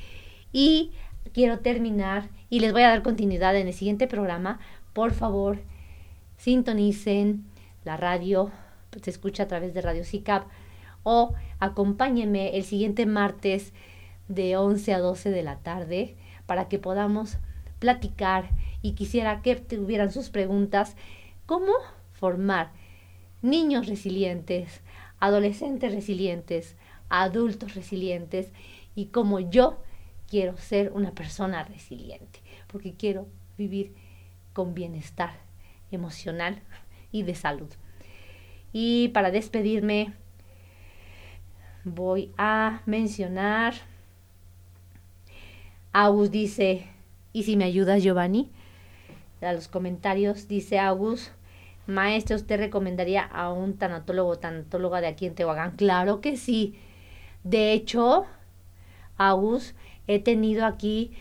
[0.53, 0.93] y
[1.33, 4.61] quiero terminar y les voy a dar continuidad en el siguiente programa.
[4.93, 5.59] Por favor,
[6.37, 7.45] sintonicen
[7.85, 8.51] la radio,
[9.03, 10.47] se escucha a través de Radio CICAP
[11.03, 13.73] o acompáñenme el siguiente martes
[14.29, 16.17] de 11 a 12 de la tarde
[16.47, 17.39] para que podamos
[17.79, 18.51] platicar
[18.83, 20.97] y quisiera que tuvieran sus preguntas.
[21.47, 21.73] ¿Cómo
[22.13, 22.71] formar
[23.43, 24.81] niños resilientes,
[25.21, 26.77] adolescentes resilientes,
[27.11, 28.51] adultos resilientes
[28.95, 29.79] y cómo yo
[30.29, 32.41] quiero ser una persona resiliente?
[32.67, 33.95] Porque quiero vivir
[34.53, 35.35] con bienestar
[35.91, 36.63] emocional
[37.13, 37.69] y de salud.
[38.73, 40.13] Y para despedirme
[41.85, 43.75] voy a mencionar,
[45.93, 46.89] Agus dice,
[47.33, 48.51] ¿y si me ayudas Giovanni?
[49.41, 51.31] a los comentarios, dice Agus,
[51.87, 55.77] maestro, ¿usted recomendaría a un tanatólogo o tanatóloga de aquí en Tehuacán?
[55.77, 56.79] Claro que sí.
[57.43, 58.25] De hecho,
[59.19, 59.75] Agus,
[60.07, 61.13] he tenido aquí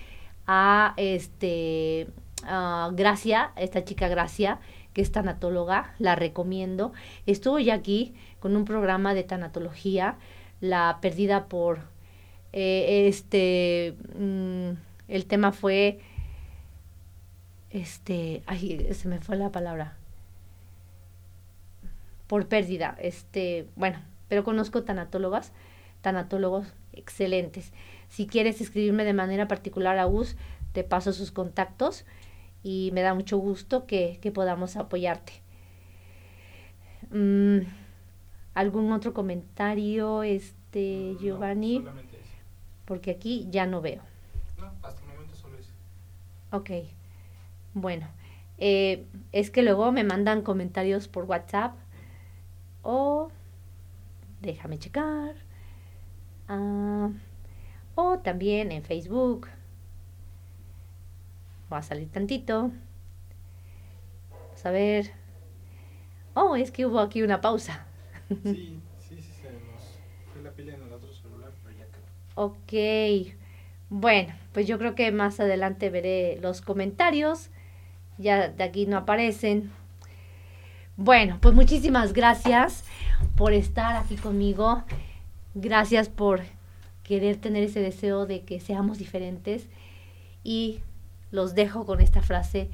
[0.47, 2.07] a este
[2.91, 4.59] Gracia, esta chica Gracia,
[4.93, 6.91] que es tanatóloga, la recomiendo.
[7.25, 10.17] Estuvo ya aquí con un programa de tanatología,
[10.59, 11.79] la perdida por
[12.51, 14.71] eh, este, mm,
[15.07, 15.99] el tema fue
[17.73, 19.97] este, ay, se me fue la palabra,
[22.27, 25.51] por pérdida, este, bueno, pero conozco tanatólogas,
[26.01, 27.73] tanatólogos excelentes.
[28.13, 30.35] Si quieres escribirme de manera particular a US,
[30.71, 32.05] te paso sus contactos
[32.61, 35.33] y me da mucho gusto que, podamos apoyarte.
[37.09, 37.61] Mm,
[38.53, 41.83] ¿Algún otro comentario, este, Giovanni?
[42.85, 44.03] Porque aquí ya no veo.
[44.59, 45.71] No, hasta el momento solo es.
[46.51, 46.69] Ok.
[47.73, 48.07] Bueno,
[48.59, 51.73] eh, es que luego me mandan comentarios por WhatsApp
[52.83, 53.31] o
[54.39, 55.33] déjame checar.
[56.47, 57.09] Ah,
[57.95, 59.47] o también en Facebook.
[61.71, 62.71] Va a salir tantito.
[64.31, 65.11] Vamos a ver.
[66.33, 67.85] Oh, es que hubo aquí una pausa.
[68.29, 69.99] Sí, sí, sí, se nos
[70.31, 72.03] fue la pila en el otro celular, pero ya quedó.
[72.35, 73.35] Ok.
[73.89, 77.49] Bueno, pues yo creo que más adelante veré los comentarios
[78.17, 79.71] ya de aquí no aparecen.
[80.95, 82.83] Bueno, pues muchísimas gracias
[83.35, 84.83] por estar aquí conmigo.
[85.55, 86.41] Gracias por
[87.03, 89.67] querer tener ese deseo de que seamos diferentes.
[90.43, 90.79] Y
[91.31, 92.69] los dejo con esta frase.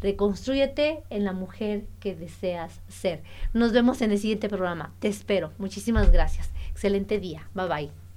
[0.00, 3.22] Reconstrúyete en la mujer que deseas ser.
[3.52, 4.92] Nos vemos en el siguiente programa.
[5.00, 5.52] Te espero.
[5.58, 6.50] Muchísimas gracias.
[6.70, 7.48] Excelente día.
[7.54, 8.07] Bye bye.